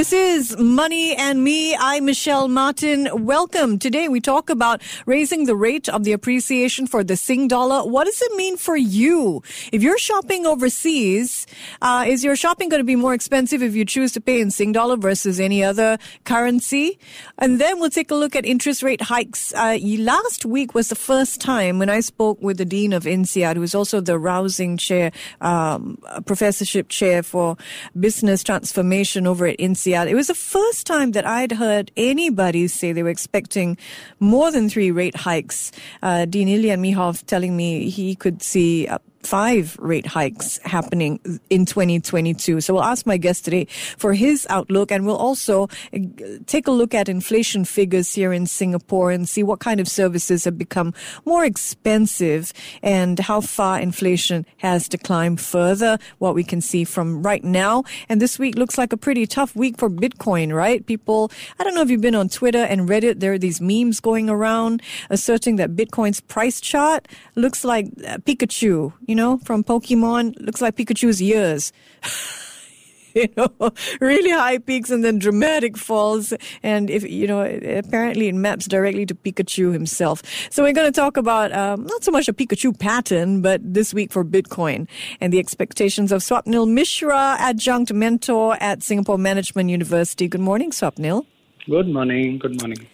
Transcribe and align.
This 0.00 0.14
is 0.14 0.56
Money 0.56 1.14
and 1.14 1.44
Me. 1.44 1.76
I'm 1.76 2.06
Michelle 2.06 2.48
Martin. 2.48 3.26
Welcome. 3.26 3.78
Today 3.78 4.08
we 4.08 4.18
talk 4.18 4.48
about 4.48 4.80
raising 5.04 5.44
the 5.44 5.54
rate 5.54 5.90
of 5.90 6.04
the 6.04 6.12
appreciation 6.12 6.86
for 6.86 7.04
the 7.04 7.18
Sing 7.18 7.48
dollar. 7.48 7.86
What 7.86 8.06
does 8.06 8.22
it 8.22 8.34
mean 8.34 8.56
for 8.56 8.78
you? 8.78 9.42
If 9.72 9.82
you're 9.82 9.98
shopping 9.98 10.46
overseas, 10.46 11.46
uh, 11.82 12.06
is 12.08 12.24
your 12.24 12.34
shopping 12.34 12.70
going 12.70 12.80
to 12.80 12.84
be 12.84 12.96
more 12.96 13.12
expensive 13.12 13.62
if 13.62 13.76
you 13.76 13.84
choose 13.84 14.12
to 14.12 14.22
pay 14.22 14.40
in 14.40 14.50
Sing 14.50 14.72
dollar 14.72 14.96
versus 14.96 15.38
any 15.38 15.62
other 15.62 15.98
currency? 16.24 16.98
And 17.36 17.60
then 17.60 17.78
we'll 17.78 17.90
take 17.90 18.10
a 18.10 18.14
look 18.14 18.34
at 18.34 18.46
interest 18.46 18.82
rate 18.82 19.02
hikes. 19.02 19.52
Uh, 19.52 19.76
last 19.82 20.46
week 20.46 20.74
was 20.74 20.88
the 20.88 20.94
first 20.94 21.42
time 21.42 21.78
when 21.78 21.90
I 21.90 22.00
spoke 22.00 22.40
with 22.40 22.56
the 22.56 22.64
Dean 22.64 22.94
of 22.94 23.04
INSEAD, 23.04 23.56
who 23.56 23.62
is 23.62 23.74
also 23.74 24.00
the 24.00 24.18
Rausing 24.18 24.78
Chair, 24.78 25.12
um, 25.42 25.98
Professorship 26.24 26.88
Chair 26.88 27.22
for 27.22 27.58
Business 27.98 28.42
Transformation 28.42 29.26
over 29.26 29.46
at 29.46 29.58
INSEAD. 29.58 29.89
It 29.92 30.14
was 30.14 30.28
the 30.28 30.34
first 30.34 30.86
time 30.86 31.12
that 31.12 31.26
I'd 31.26 31.52
heard 31.52 31.90
anybody 31.96 32.68
say 32.68 32.92
they 32.92 33.02
were 33.02 33.10
expecting 33.10 33.76
more 34.18 34.50
than 34.50 34.68
three 34.68 34.90
rate 34.90 35.16
hikes. 35.16 35.72
Uh, 36.02 36.24
Dean 36.24 36.48
Ilian 36.48 36.82
Mihov 36.82 37.24
telling 37.26 37.56
me 37.56 37.90
he 37.90 38.14
could 38.14 38.42
see 38.42 38.88
five 39.22 39.76
rate 39.78 40.06
hikes 40.06 40.58
happening 40.64 41.20
in 41.50 41.66
2022. 41.66 42.60
So 42.60 42.74
we'll 42.74 42.82
ask 42.82 43.06
my 43.06 43.16
guest 43.16 43.44
today 43.44 43.66
for 43.96 44.14
his 44.14 44.46
outlook 44.50 44.90
and 44.90 45.06
we'll 45.06 45.16
also 45.16 45.68
uh, 45.92 45.98
take 46.46 46.66
a 46.66 46.70
look 46.70 46.94
at 46.94 47.08
inflation 47.08 47.64
figures 47.64 48.14
here 48.14 48.32
in 48.32 48.46
Singapore 48.46 49.10
and 49.10 49.28
see 49.28 49.42
what 49.42 49.60
kind 49.60 49.80
of 49.80 49.88
services 49.88 50.44
have 50.44 50.56
become 50.56 50.94
more 51.24 51.44
expensive 51.44 52.52
and 52.82 53.18
how 53.18 53.40
far 53.40 53.80
inflation 53.80 54.46
has 54.58 54.88
declined 54.88 55.40
further, 55.40 55.98
what 56.18 56.34
we 56.34 56.44
can 56.44 56.60
see 56.60 56.84
from 56.84 57.22
right 57.22 57.44
now. 57.44 57.84
And 58.08 58.20
this 58.20 58.38
week 58.38 58.56
looks 58.56 58.78
like 58.78 58.92
a 58.92 58.96
pretty 58.96 59.26
tough 59.26 59.54
week 59.54 59.78
for 59.78 59.90
Bitcoin, 59.90 60.54
right? 60.54 60.84
People, 60.84 61.30
I 61.58 61.64
don't 61.64 61.74
know 61.74 61.82
if 61.82 61.90
you've 61.90 62.00
been 62.00 62.14
on 62.14 62.28
Twitter 62.28 62.58
and 62.58 62.88
Reddit, 62.88 63.20
there 63.20 63.32
are 63.32 63.38
these 63.38 63.60
memes 63.60 64.00
going 64.00 64.30
around 64.30 64.82
asserting 65.10 65.56
that 65.56 65.76
Bitcoin's 65.76 66.20
price 66.20 66.60
chart 66.60 67.06
looks 67.34 67.64
like 67.64 67.86
uh, 68.06 68.18
Pikachu 68.18 68.92
you 69.10 69.16
know, 69.16 69.38
from 69.38 69.64
Pokemon. 69.64 70.36
Looks 70.38 70.62
like 70.62 70.76
Pikachu's 70.76 71.20
ears. 71.20 71.72
you 73.14 73.28
know, 73.36 73.72
really 74.00 74.30
high 74.30 74.58
peaks 74.58 74.88
and 74.88 75.04
then 75.04 75.18
dramatic 75.18 75.76
falls. 75.76 76.32
And 76.62 76.88
if, 76.88 77.02
you 77.02 77.26
know, 77.26 77.42
apparently 77.42 78.28
it 78.28 78.36
maps 78.36 78.68
directly 78.68 79.04
to 79.06 79.14
Pikachu 79.16 79.72
himself. 79.72 80.22
So 80.50 80.62
we're 80.62 80.72
going 80.72 80.86
to 80.86 80.96
talk 80.96 81.16
about, 81.16 81.50
um, 81.50 81.86
not 81.86 82.04
so 82.04 82.12
much 82.12 82.28
a 82.28 82.32
Pikachu 82.32 82.78
pattern, 82.78 83.42
but 83.42 83.60
this 83.64 83.92
week 83.92 84.12
for 84.12 84.24
Bitcoin 84.24 84.86
and 85.20 85.32
the 85.32 85.40
expectations 85.40 86.12
of 86.12 86.22
Swapnil 86.22 86.70
Mishra, 86.70 87.34
adjunct 87.40 87.92
mentor 87.92 88.56
at 88.60 88.84
Singapore 88.84 89.18
Management 89.18 89.70
University. 89.70 90.28
Good 90.28 90.40
morning, 90.40 90.70
Swapnil. 90.70 91.26
Good 91.70 91.86
morning. 91.86 92.38
Good 92.38 92.60
morning. 92.60 92.84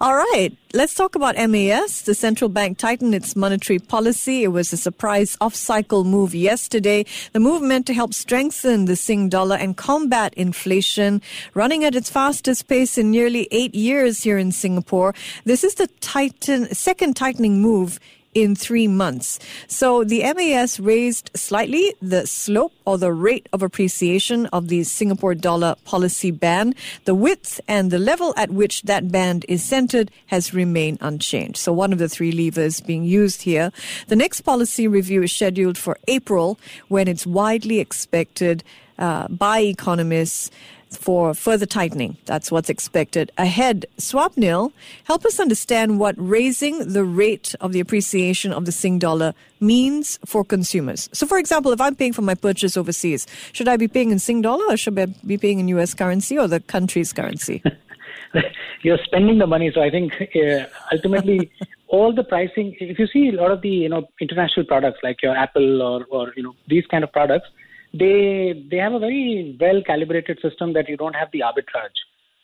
All 0.00 0.14
right. 0.14 0.56
Let's 0.72 0.94
talk 0.94 1.16
about 1.16 1.34
MAS. 1.34 2.02
The 2.02 2.14
central 2.14 2.48
bank 2.48 2.78
tightened 2.78 3.12
its 3.12 3.34
monetary 3.34 3.80
policy. 3.80 4.44
It 4.44 4.52
was 4.52 4.72
a 4.72 4.76
surprise 4.76 5.36
off 5.40 5.56
cycle 5.56 6.04
move 6.04 6.32
yesterday. 6.32 7.06
The 7.32 7.40
move 7.40 7.60
meant 7.60 7.88
to 7.88 7.92
help 7.92 8.14
strengthen 8.14 8.84
the 8.84 8.94
Sing 8.94 9.28
dollar 9.30 9.56
and 9.56 9.76
combat 9.76 10.32
inflation, 10.34 11.22
running 11.54 11.82
at 11.82 11.96
its 11.96 12.08
fastest 12.08 12.68
pace 12.68 12.96
in 12.96 13.10
nearly 13.10 13.48
eight 13.50 13.74
years 13.74 14.22
here 14.22 14.38
in 14.38 14.52
Singapore. 14.52 15.12
This 15.44 15.64
is 15.64 15.74
the 15.74 15.88
tighten, 15.98 16.72
second 16.72 17.16
tightening 17.16 17.60
move 17.60 17.98
in 18.34 18.54
three 18.54 18.86
months. 18.86 19.38
So 19.66 20.04
the 20.04 20.22
MAS 20.34 20.78
raised 20.78 21.30
slightly 21.34 21.94
the 22.00 22.26
slope 22.26 22.72
or 22.84 22.98
the 22.98 23.12
rate 23.12 23.48
of 23.52 23.62
appreciation 23.62 24.46
of 24.46 24.68
the 24.68 24.84
Singapore 24.84 25.34
dollar 25.34 25.74
policy 25.84 26.30
band. 26.30 26.74
The 27.04 27.14
width 27.14 27.60
and 27.66 27.90
the 27.90 27.98
level 27.98 28.32
at 28.36 28.50
which 28.50 28.82
that 28.82 29.10
band 29.10 29.44
is 29.48 29.64
centered 29.64 30.10
has 30.26 30.54
remained 30.54 30.98
unchanged. 31.00 31.56
So 31.56 31.72
one 31.72 31.92
of 31.92 31.98
the 31.98 32.08
three 32.08 32.32
levers 32.32 32.80
being 32.80 33.04
used 33.04 33.42
here. 33.42 33.72
The 34.08 34.16
next 34.16 34.42
policy 34.42 34.86
review 34.86 35.22
is 35.22 35.32
scheduled 35.34 35.78
for 35.78 35.98
April 36.06 36.58
when 36.88 37.08
it's 37.08 37.26
widely 37.26 37.80
expected 37.80 38.62
uh, 38.98 39.28
by 39.28 39.60
economists 39.60 40.50
for 40.90 41.34
further 41.34 41.66
tightening. 41.66 42.16
That's 42.26 42.50
what's 42.50 42.68
expected 42.68 43.30
ahead. 43.38 43.86
Swapnil, 43.98 44.72
help 45.04 45.24
us 45.24 45.38
understand 45.38 45.98
what 45.98 46.14
raising 46.18 46.92
the 46.92 47.04
rate 47.04 47.54
of 47.60 47.72
the 47.72 47.80
appreciation 47.80 48.52
of 48.52 48.64
the 48.66 48.72
Sing 48.72 48.98
dollar 48.98 49.34
means 49.60 50.18
for 50.24 50.44
consumers. 50.44 51.08
So, 51.12 51.26
for 51.26 51.38
example, 51.38 51.72
if 51.72 51.80
I'm 51.80 51.94
paying 51.94 52.12
for 52.12 52.22
my 52.22 52.34
purchase 52.34 52.76
overseas, 52.76 53.26
should 53.52 53.68
I 53.68 53.76
be 53.76 53.88
paying 53.88 54.10
in 54.10 54.18
Sing 54.18 54.42
dollar 54.42 54.64
or 54.68 54.76
should 54.76 54.98
I 54.98 55.06
be 55.06 55.38
paying 55.38 55.60
in 55.60 55.68
US 55.68 55.94
currency 55.94 56.38
or 56.38 56.48
the 56.48 56.60
country's 56.60 57.12
currency? 57.12 57.62
You're 58.82 58.98
spending 59.04 59.38
the 59.38 59.46
money, 59.46 59.70
so 59.74 59.82
I 59.82 59.90
think 59.90 60.14
uh, 60.20 60.64
ultimately 60.92 61.50
all 61.88 62.14
the 62.14 62.24
pricing. 62.24 62.76
If 62.80 62.98
you 62.98 63.06
see 63.06 63.28
a 63.28 63.32
lot 63.32 63.50
of 63.50 63.60
the 63.60 63.68
you 63.68 63.88
know 63.88 64.08
international 64.20 64.66
products 64.66 65.00
like 65.02 65.22
your 65.22 65.36
Apple 65.36 65.82
or 65.82 66.04
or 66.10 66.32
you 66.36 66.42
know 66.42 66.54
these 66.68 66.86
kind 66.86 67.04
of 67.04 67.12
products, 67.12 67.48
they 67.92 68.64
they 68.70 68.76
have 68.76 68.92
a 68.92 68.98
very 68.98 69.56
well 69.60 69.82
calibrated 69.82 70.38
system 70.40 70.72
that 70.74 70.88
you 70.88 70.96
don't 70.96 71.14
have 71.14 71.28
the 71.32 71.40
arbitrage. 71.40 71.98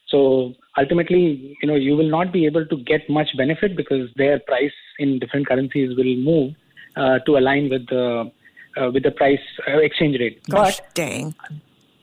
So 0.08 0.54
ultimately, 0.78 1.56
you 1.60 1.68
know, 1.68 1.74
you 1.74 1.96
will 1.96 2.08
not 2.08 2.32
be 2.32 2.46
able 2.46 2.64
to 2.66 2.76
get 2.84 3.08
much 3.10 3.28
benefit 3.36 3.76
because 3.76 4.08
their 4.16 4.38
price 4.38 4.72
in 4.98 5.18
different 5.18 5.48
currencies 5.48 5.96
will 5.96 6.16
move 6.16 6.54
uh, 6.96 7.18
to 7.26 7.36
align 7.36 7.68
with 7.70 7.88
the 7.88 8.30
uh, 8.76 8.90
with 8.92 9.02
the 9.02 9.10
price 9.10 9.40
uh, 9.68 9.78
exchange 9.78 10.18
rate. 10.20 10.42
Gosh, 10.48 10.78
but 10.78 10.94
dang. 10.94 11.34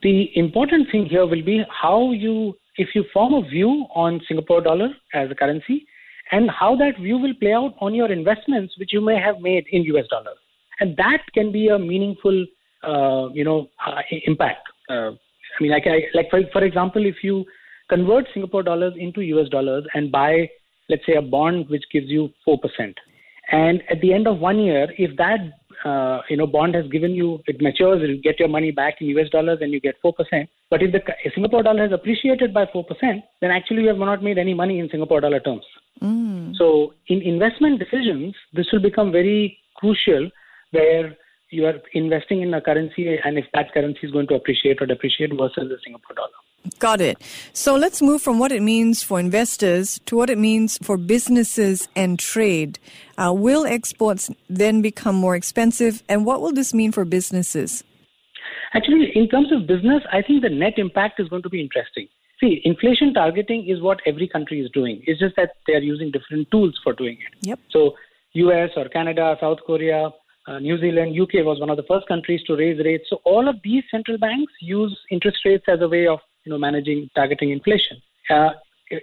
The 0.02 0.38
important 0.38 0.92
thing 0.92 1.06
here 1.06 1.26
will 1.26 1.44
be 1.44 1.64
how 1.70 2.12
you, 2.12 2.58
if 2.76 2.90
you 2.94 3.06
form 3.14 3.34
a 3.34 3.48
view 3.48 3.86
on 3.96 4.20
Singapore 4.28 4.60
dollar 4.60 4.90
as 5.14 5.32
a 5.32 5.36
currency, 5.36 5.88
and 6.32 6.50
how 6.50 6.76
that 6.76 6.98
view 6.98 7.18
will 7.18 7.34
play 7.36 7.54
out 7.54 7.76
on 7.80 7.96
your 7.96 8.12
investments, 8.12 8.74
which 8.78 8.92
you 8.92 9.00
may 9.00 9.18
have 9.18 9.40
made 9.40 9.66
in 9.72 9.84
US 9.84 10.08
dollar, 10.10 10.34
and 10.80 10.98
that 10.98 11.22
can 11.34 11.52
be 11.52 11.70
a 11.70 11.80
meaningful 11.80 12.46
uh, 12.84 13.30
you 13.34 13.44
know, 13.44 13.70
impact. 14.26 14.68
Uh, 14.90 15.12
I 15.12 15.62
mean, 15.62 15.72
like, 15.72 15.86
I, 15.86 16.04
like 16.14 16.30
for, 16.30 16.42
for 16.52 16.64
example, 16.64 17.06
if 17.06 17.24
you 17.24 17.46
convert 17.90 18.26
Singapore 18.34 18.64
dollars 18.64 18.94
into 18.98 19.22
US 19.22 19.50
dollars 19.50 19.86
and 19.94 20.12
buy, 20.12 20.50
let's 20.90 21.06
say, 21.06 21.14
a 21.14 21.22
bond 21.22 21.70
which 21.70 21.84
gives 21.92 22.08
you 22.08 22.30
4%, 22.48 22.58
and 23.52 23.84
at 23.90 24.00
the 24.02 24.14
end 24.14 24.28
of 24.28 24.40
one 24.40 24.60
year, 24.60 24.88
if 24.98 25.16
that 25.18 25.40
uh, 25.86 26.22
you 26.30 26.38
know 26.38 26.48
bond 26.48 26.76
has 26.76 26.88
given 26.88 27.14
you 27.14 27.40
it 27.46 27.62
matures, 27.62 28.02
you 28.02 28.22
get 28.22 28.40
your 28.40 28.48
money 28.48 28.72
back 28.72 28.96
in 29.02 29.08
US 29.08 29.30
dollars 29.30 29.60
and 29.62 29.72
you 29.74 29.82
get 29.82 29.96
four 30.02 30.14
percent. 30.14 30.50
But 30.70 30.82
if 30.82 30.92
the 30.92 31.02
Singapore 31.36 31.62
dollar 31.62 31.84
has 31.84 31.92
appreciated 31.92 32.54
by 32.54 32.66
four 32.72 32.86
percent, 32.86 33.24
then 33.42 33.52
actually 33.52 33.84
you 33.84 33.90
have 33.90 33.98
not 33.98 34.24
made 34.24 34.38
any 34.38 34.54
money 34.54 34.80
in 34.80 34.90
Singapore 34.90 35.20
dollar 35.22 35.42
terms. 35.42 35.66
Mm. 36.02 36.56
So 36.56 36.94
in 37.08 37.22
investment 37.22 37.80
decisions, 37.80 38.34
this 38.54 38.68
will 38.72 38.80
become 38.82 39.12
very 39.12 39.58
crucial, 39.76 40.30
where 40.72 41.16
you 41.54 41.66
are 41.66 41.76
investing 41.94 42.42
in 42.42 42.54
a 42.54 42.62
currency 42.62 43.18
and 43.24 43.38
if 43.38 43.46
that 43.54 43.74
currency 43.74 44.00
is 44.04 44.12
going 44.12 44.28
to 44.28 44.36
appreciate 44.36 44.82
or 44.82 44.86
depreciate 44.86 45.32
versus 45.32 45.70
the 45.70 45.78
Singapore 45.84 46.16
dollar. 46.16 46.30
Got 46.80 47.02
it. 47.02 47.18
So 47.52 47.76
let's 47.76 48.02
move 48.02 48.22
from 48.22 48.40
what 48.40 48.52
it 48.52 48.62
means 48.62 49.04
for 49.04 49.20
investors 49.20 50.00
to 50.06 50.16
what 50.16 50.30
it 50.30 50.38
means 50.38 50.78
for 50.82 50.98
businesses 50.98 51.90
and 51.96 52.18
trade. 52.18 52.80
Uh, 53.18 53.34
will 53.36 53.66
exports 53.66 54.32
then 54.50 54.82
become 54.82 55.16
more 55.16 55.36
expensive? 55.36 56.04
And 56.08 56.26
what 56.26 56.42
will 56.42 56.54
this 56.54 56.74
mean 56.74 56.92
for 56.92 57.06
businesses? 57.06 57.84
Actually, 58.74 59.12
in 59.14 59.28
terms 59.30 59.52
of 59.52 59.68
business, 59.68 60.02
I 60.12 60.22
think 60.22 60.42
the 60.42 60.50
net 60.50 60.74
impact 60.78 61.20
is 61.20 61.28
going 61.28 61.44
to 61.44 61.50
be 61.50 61.62
interesting. 61.62 62.08
See, 62.40 62.62
inflation 62.64 63.14
targeting 63.14 63.70
is 63.70 63.82
what 63.82 64.00
every 64.06 64.28
country 64.28 64.62
is 64.62 64.72
doing. 64.72 65.04
It's 65.06 65.20
just 65.20 65.36
that 65.36 65.52
they 65.68 65.74
are 65.74 65.82
using 65.82 66.12
different 66.12 66.50
tools 66.50 66.80
for 66.84 66.94
doing 66.94 67.18
it. 67.28 67.48
Yep. 67.48 67.60
So, 67.70 67.96
US 68.34 68.72
or 68.76 68.90
Canada, 68.90 69.38
South 69.40 69.60
Korea, 69.66 70.10
uh, 70.48 70.60
New 70.60 70.78
Zealand, 70.80 71.20
UK 71.20 71.46
was 71.46 71.60
one 71.60 71.70
of 71.70 71.78
the 71.78 71.84
first 71.84 72.08
countries 72.08 72.42
to 72.44 72.56
raise 72.56 72.84
rates. 72.84 73.06
So 73.10 73.22
all 73.24 73.48
of 73.48 73.56
these 73.64 73.84
central 73.90 74.18
banks 74.18 74.52
use 74.60 74.98
interest 75.10 75.40
rates 75.46 75.66
as 75.68 75.82
a 75.82 75.88
way 75.88 76.08
of 76.08 76.20
you 76.44 76.52
know 76.52 76.58
managing 76.58 77.10
targeting 77.16 77.52
inflation. 77.52 78.02
Uh, 78.30 78.50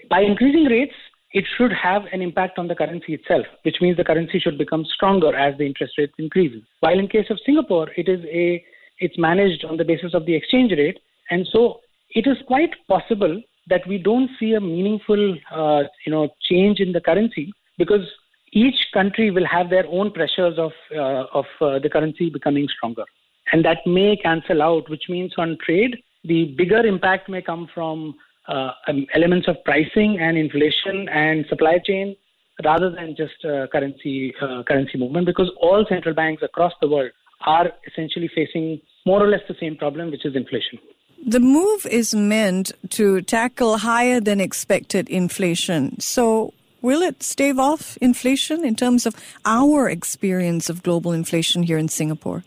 by 0.08 0.20
increasing 0.20 0.64
rates, 0.64 0.94
it 1.32 1.44
should 1.56 1.72
have 1.72 2.02
an 2.12 2.20
impact 2.20 2.58
on 2.58 2.69
the 2.69 2.75
currency 2.75 3.14
itself, 3.14 3.46
which 3.62 3.76
means 3.81 3.96
the 3.96 4.04
currency 4.04 4.38
should 4.38 4.58
become 4.58 4.84
stronger 4.84 5.34
as 5.34 5.56
the 5.58 5.64
interest 5.64 5.94
rates 5.96 6.12
increases. 6.19 6.62
While 6.81 6.98
in 6.98 7.08
case 7.08 7.26
of 7.31 7.38
Singapore, 7.46 7.88
it 7.96 8.08
is 8.08 8.25
a 8.26 8.62
it's 8.98 9.16
managed 9.16 9.64
on 9.64 9.78
the 9.78 9.84
basis 9.84 10.12
of 10.12 10.26
the 10.26 10.34
exchange 10.34 10.72
rate, 10.72 10.98
and 11.31 11.48
so 11.50 11.81
it 12.10 12.26
is 12.26 12.37
quite 12.46 12.70
possible 12.88 13.40
that 13.69 13.87
we 13.87 13.96
don't 13.96 14.28
see 14.38 14.54
a 14.54 14.60
meaningful 14.60 15.38
uh, 15.50 15.84
you 16.04 16.12
know 16.12 16.28
change 16.42 16.81
in 16.81 16.92
the 16.92 17.00
currency 17.00 17.52
because 17.78 18.06
each 18.52 18.88
country 18.93 19.31
will 19.31 19.47
have 19.47 19.70
their 19.70 19.87
own 19.87 20.11
pressures 20.11 20.58
of 20.58 20.73
uh, 20.94 21.25
of 21.32 21.47
uh, 21.61 21.79
the 21.79 21.88
currency 21.88 22.31
becoming 22.31 22.69
stronger. 22.76 23.05
and 23.52 23.64
that 23.64 23.79
may 23.87 24.17
cancel 24.17 24.62
out, 24.62 24.88
which 24.93 25.05
means 25.08 25.32
on 25.43 25.56
trade, 25.64 25.94
the 26.25 26.55
bigger 26.58 26.82
impact 26.87 27.29
may 27.29 27.43
come 27.43 27.69
from 27.75 28.14
uh, 28.49 28.70
um, 28.88 29.06
elements 29.14 29.49
of 29.49 29.56
pricing 29.64 30.19
and 30.20 30.37
inflation 30.37 31.08
and 31.08 31.47
supply 31.49 31.79
chain 31.79 32.17
rather 32.64 32.91
than 32.91 33.14
just 33.17 33.44
uh, 33.44 33.67
currency 33.69 34.35
uh, 34.43 34.62
currency 34.64 34.99
movement 34.99 35.26
because 35.26 35.50
all 35.61 35.85
central 35.88 36.14
banks 36.14 36.43
across 36.43 36.73
the 36.81 36.88
world 36.88 37.11
are 37.47 37.70
essentially 37.87 38.29
facing 38.35 38.81
more 39.06 39.23
or 39.23 39.29
less 39.29 39.41
the 39.49 39.56
same 39.61 39.76
problem 39.76 40.11
which 40.11 40.26
is 40.26 40.37
inflation 40.37 40.79
the 41.26 41.41
move 41.41 41.87
is 41.87 42.14
meant 42.14 42.73
to 42.91 43.20
tackle 43.23 43.79
higher 43.79 44.20
than 44.20 44.41
expected 44.41 45.08
inflation 45.08 45.99
so 46.00 46.52
will 46.82 47.03
it 47.03 47.23
stave 47.23 47.59
off 47.59 47.97
inflation 48.00 48.65
in 48.65 48.75
terms 48.75 49.06
of 49.06 49.15
our 49.44 49.88
experience 49.88 50.71
of 50.71 50.82
global 50.82 51.12
inflation 51.12 51.62
here 51.62 51.79
in 51.79 51.88
singapore 51.88 52.44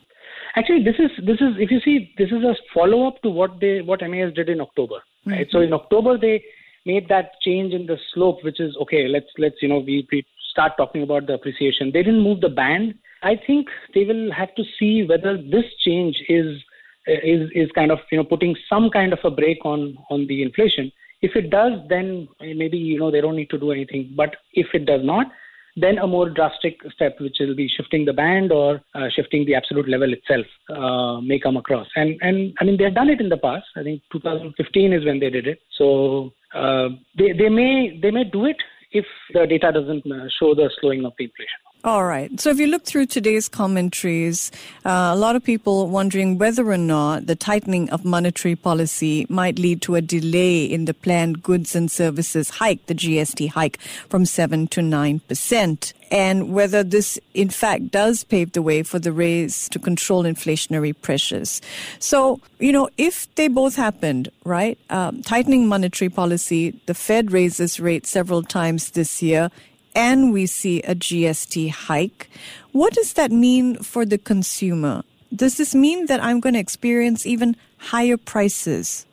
actually 0.55 0.83
this 0.83 0.95
is 0.99 1.11
this 1.25 1.39
is 1.41 1.55
if 1.57 1.71
you 1.71 1.79
see 1.79 2.13
this 2.17 2.29
is 2.29 2.43
a 2.43 2.55
follow 2.73 3.07
up 3.07 3.21
to 3.21 3.29
what 3.29 3.59
they 3.59 3.81
what 3.81 4.01
MAS 4.01 4.33
did 4.33 4.49
in 4.49 4.61
October 4.61 4.99
right 5.25 5.47
mm-hmm. 5.47 5.57
so 5.57 5.61
in 5.61 5.73
October 5.73 6.17
they 6.17 6.43
made 6.85 7.07
that 7.09 7.31
change 7.41 7.73
in 7.73 7.85
the 7.85 7.97
slope, 8.13 8.43
which 8.43 8.59
is 8.59 8.75
okay. 8.81 9.07
Let's 9.07 9.29
let's 9.37 9.55
you 9.61 9.67
know 9.67 9.79
we, 9.79 10.07
we 10.11 10.25
start 10.51 10.73
talking 10.77 11.03
about 11.03 11.27
the 11.27 11.33
appreciation. 11.33 11.91
They 11.91 12.03
didn't 12.03 12.21
move 12.21 12.41
the 12.41 12.49
band. 12.49 12.95
I 13.21 13.39
think 13.47 13.67
they 13.93 14.03
will 14.03 14.31
have 14.31 14.53
to 14.55 14.63
see 14.77 15.03
whether 15.03 15.37
this 15.37 15.65
change 15.83 16.21
is 16.27 16.61
is 17.07 17.49
is 17.53 17.71
kind 17.73 17.91
of 17.91 17.99
you 18.11 18.17
know 18.17 18.23
putting 18.23 18.55
some 18.69 18.89
kind 18.89 19.13
of 19.13 19.19
a 19.23 19.31
break 19.31 19.65
on 19.65 19.97
on 20.09 20.27
the 20.27 20.43
inflation. 20.43 20.91
If 21.23 21.37
it 21.37 21.49
does, 21.49 21.79
then 21.87 22.27
maybe 22.41 22.77
you 22.77 22.99
know 22.99 23.09
they 23.09 23.21
don't 23.21 23.37
need 23.37 23.49
to 23.51 23.57
do 23.57 23.71
anything. 23.71 24.13
But 24.15 24.35
if 24.53 24.67
it 24.73 24.85
does 24.85 25.03
not, 25.03 25.27
then 25.75 25.97
a 25.97 26.05
more 26.05 26.29
drastic 26.29 26.79
step, 26.93 27.19
which 27.19 27.37
will 27.39 27.55
be 27.55 27.67
shifting 27.67 28.03
the 28.05 28.13
band 28.13 28.51
or 28.51 28.81
uh, 28.93 29.07
shifting 29.15 29.45
the 29.45 29.55
absolute 29.55 29.87
level 29.89 30.13
itself, 30.13 30.45
uh, 30.69 31.21
may 31.21 31.39
come 31.39 31.57
across. 31.57 31.87
And 31.95 32.17
and 32.21 32.53
I 32.59 32.65
mean 32.65 32.77
they 32.77 32.83
have 32.83 32.95
done 32.95 33.09
it 33.09 33.21
in 33.21 33.29
the 33.29 33.37
past. 33.37 33.65
I 33.77 33.83
think 33.83 34.01
2015 34.11 34.93
is 34.93 35.05
when 35.05 35.19
they 35.19 35.29
did 35.29 35.47
it. 35.47 35.59
So 35.77 36.33
uh, 36.53 36.89
they 37.17 37.31
they 37.31 37.49
may 37.49 37.97
they 38.01 38.11
may 38.11 38.25
do 38.25 38.45
it 38.45 38.57
if 38.91 39.05
the 39.33 39.47
data 39.47 39.71
doesn't 39.71 40.05
uh, 40.05 40.27
show 40.39 40.53
the 40.53 40.69
slowing 40.79 41.05
of 41.05 41.13
the 41.17 41.25
inflation. 41.25 41.72
All 41.85 42.05
right. 42.05 42.39
So 42.39 42.49
if 42.49 42.59
you 42.59 42.67
look 42.67 42.85
through 42.85 43.07
today's 43.07 43.49
commentaries, 43.49 44.51
uh, 44.85 45.11
a 45.13 45.17
lot 45.17 45.35
of 45.35 45.43
people 45.43 45.89
wondering 45.89 46.37
whether 46.37 46.65
or 46.71 46.77
not 46.77 47.27
the 47.27 47.35
tightening 47.35 47.89
of 47.89 48.05
monetary 48.05 48.55
policy 48.55 49.25
might 49.27 49.59
lead 49.59 49.81
to 49.81 49.95
a 49.95 50.01
delay 50.01 50.63
in 50.63 50.85
the 50.85 50.93
planned 50.93 51.43
goods 51.43 51.75
and 51.75 51.91
services 51.91 52.49
hike, 52.49 52.85
the 52.85 52.95
GST 52.95 53.49
hike 53.49 53.81
from 54.07 54.23
7 54.23 54.67
to 54.67 54.79
9%, 54.79 55.93
and 56.09 56.53
whether 56.53 56.83
this 56.83 57.19
in 57.33 57.49
fact 57.49 57.91
does 57.91 58.23
pave 58.23 58.53
the 58.53 58.61
way 58.61 58.81
for 58.81 58.97
the 58.97 59.11
raise 59.11 59.67
to 59.67 59.77
control 59.77 60.23
inflationary 60.23 60.95
pressures. 61.01 61.59
So, 61.99 62.39
you 62.59 62.71
know, 62.71 62.87
if 62.97 63.27
they 63.35 63.49
both 63.49 63.75
happened, 63.75 64.29
right, 64.45 64.79
um, 64.89 65.21
tightening 65.21 65.67
monetary 65.67 66.07
policy, 66.07 66.79
the 66.85 66.93
Fed 66.93 67.33
raises 67.33 67.77
rates 67.81 68.09
several 68.09 68.41
times 68.41 68.91
this 68.91 69.21
year 69.21 69.51
and 69.95 70.33
we 70.33 70.45
see 70.45 70.81
a 70.81 70.95
GST 70.95 71.69
hike. 71.71 72.29
What 72.71 72.93
does 72.93 73.13
that 73.13 73.31
mean 73.31 73.77
for 73.77 74.05
the 74.05 74.17
consumer? 74.17 75.03
Does 75.35 75.57
this 75.57 75.73
mean 75.73 76.05
that 76.07 76.23
I'm 76.23 76.39
going 76.39 76.53
to 76.53 76.59
experience 76.59 77.25
even 77.25 77.55
higher 77.77 78.17
prices? 78.17 79.05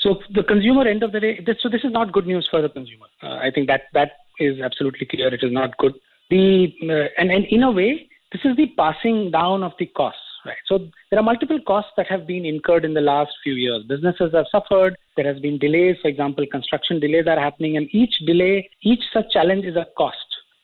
So 0.00 0.20
the 0.34 0.42
consumer 0.42 0.86
end 0.86 1.02
of 1.02 1.12
the 1.12 1.20
day, 1.20 1.40
this, 1.46 1.56
so 1.62 1.68
this 1.68 1.84
is 1.84 1.92
not 1.92 2.12
good 2.12 2.26
news 2.26 2.48
for 2.50 2.60
the 2.60 2.68
consumer. 2.68 3.06
Uh, 3.22 3.36
I 3.36 3.50
think 3.54 3.68
that 3.68 3.82
that 3.94 4.12
is 4.40 4.60
absolutely 4.60 5.06
clear. 5.06 5.32
It 5.32 5.44
is 5.44 5.52
not 5.52 5.76
good. 5.78 5.94
The 6.30 6.72
uh, 6.82 7.20
and, 7.20 7.30
and 7.30 7.44
in 7.46 7.62
a 7.62 7.70
way, 7.70 8.08
this 8.32 8.40
is 8.44 8.56
the 8.56 8.66
passing 8.76 9.30
down 9.30 9.62
of 9.62 9.72
the 9.78 9.86
costs. 9.86 10.20
Right. 10.44 10.56
So 10.66 10.88
there 11.10 11.20
are 11.20 11.22
multiple 11.22 11.60
costs 11.66 11.92
that 11.96 12.08
have 12.08 12.26
been 12.26 12.44
incurred 12.44 12.84
in 12.84 12.94
the 12.94 13.00
last 13.00 13.30
few 13.44 13.54
years. 13.54 13.84
Businesses 13.84 14.32
have 14.34 14.46
suffered. 14.50 14.96
There 15.16 15.32
has 15.32 15.40
been 15.40 15.58
delays. 15.58 15.96
For 16.02 16.08
example, 16.08 16.44
construction 16.50 16.98
delays 16.98 17.26
are 17.28 17.38
happening, 17.38 17.76
and 17.76 17.88
each 17.92 18.18
delay, 18.26 18.68
each 18.82 19.02
such 19.12 19.30
challenge 19.30 19.64
is 19.64 19.76
a 19.76 19.86
cost. 19.96 20.16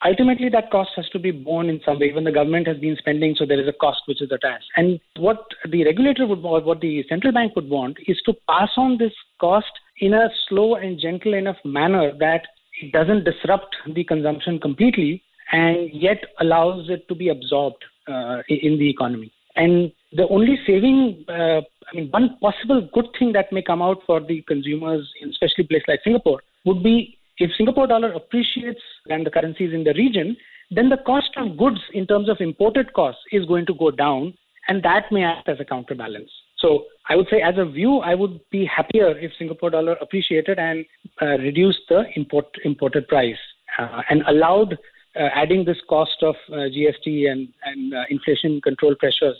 Ultimately, 0.05 0.49
that 0.49 0.71
cost 0.71 0.91
has 0.97 1.09
to 1.11 1.19
be 1.19 1.33
borne 1.33 1.69
in 1.69 1.81
some 1.85 1.99
way. 1.99 2.07
Even 2.07 2.25
the 2.25 2.33
government 2.33 2.69
has 2.69 2.79
been 2.79 2.97
spending, 2.97 3.35
so 3.37 3.45
there 3.45 3.61
is 3.61 3.69
a 3.69 3.73
cost 3.73 4.03
which 4.07 4.23
is 4.23 4.31
attached. 4.31 4.67
And 4.77 5.01
what 5.17 5.45
the 5.69 5.85
regulator 5.85 6.27
would 6.27 6.43
want, 6.43 6.65
what 6.65 6.81
the 6.81 7.05
central 7.09 7.33
bank 7.33 7.57
would 7.57 7.69
want, 7.69 7.99
is 8.07 8.21
to 8.27 8.35
pass 8.49 8.71
on 8.77 8.99
this 8.99 9.13
cost 9.41 9.73
in 9.99 10.15
a 10.15 10.29
slow 10.49 10.77
and 10.77 11.01
gentle 11.01 11.35
enough 11.35 11.57
manner 11.65 12.13
that 12.19 12.43
it 12.81 12.93
doesn't 12.93 13.25
disrupt 13.25 13.75
the 13.93 14.05
consumption 14.05 14.61
completely 14.61 15.23
and 15.51 15.91
yet 15.93 16.23
allows 16.41 16.89
it 16.91 17.09
to 17.09 17.15
be 17.15 17.31
absorbed 17.31 17.85
uh, 18.07 18.43
in 18.49 18.79
the 18.79 18.89
economy. 18.89 19.33
And 19.59 19.93
the 20.13 20.27
only 20.29 20.57
saving, 20.67 21.25
uh, 21.29 21.61
I 21.61 21.97
mean, 21.97 22.09
one 22.11 22.39
possible 22.41 22.89
good 22.95 23.09
thing 23.19 23.33
that 23.33 23.53
may 23.53 23.61
come 23.61 23.83
out 23.83 23.99
for 24.07 24.21
the 24.21 24.41
consumers, 24.43 25.07
especially 25.29 25.65
places 25.65 25.85
like 25.89 26.01
Singapore, 26.05 26.43
would 26.65 26.83
be 26.83 27.19
if 27.39 27.51
Singapore 27.57 27.89
dollar 27.89 28.13
appreciates 28.13 28.81
and 29.09 29.27
the 29.27 29.31
currencies 29.31 29.75
in 29.75 29.85
the 29.85 29.95
region, 29.95 30.37
then 30.71 30.89
the 30.89 30.99
cost 30.99 31.31
of 31.37 31.57
goods 31.57 31.81
in 31.93 32.07
terms 32.07 32.29
of 32.29 32.37
imported 32.41 32.93
costs 32.93 33.21
is 33.33 33.45
going 33.47 33.67
to 33.67 33.75
go 33.75 33.91
down, 33.91 34.35
and 34.69 34.83
that 34.85 35.11
may 35.11 35.25
act 35.25 35.49
as 35.49 35.59
a 35.61 35.65
counterbalance. 35.65 36.31
So 36.59 36.85
I 37.09 37.17
would 37.17 37.27
say, 37.31 37.41
as 37.41 37.55
a 37.57 37.65
view, 37.65 37.99
I 37.99 38.15
would 38.15 38.41
be 38.51 38.65
happier 38.65 39.17
if 39.19 39.33
Singapore 39.39 39.71
dollar 39.71 39.97
appreciated 40.01 40.59
and 40.59 40.85
uh, 41.23 41.39
reduced 41.39 41.81
the 41.89 42.05
import 42.17 42.47
imported 42.65 43.09
price 43.09 43.37
uh, 43.79 44.03
and 44.11 44.23
allowed 44.27 44.77
adding 45.19 45.65
this 45.65 45.79
cost 45.89 46.23
of 46.23 46.37
uh, 46.51 46.55
GST 46.55 47.31
and, 47.31 47.49
and 47.65 47.95
uh, 47.95 48.05
inflation 48.11 48.61
control 48.61 48.95
pressures 48.95 49.37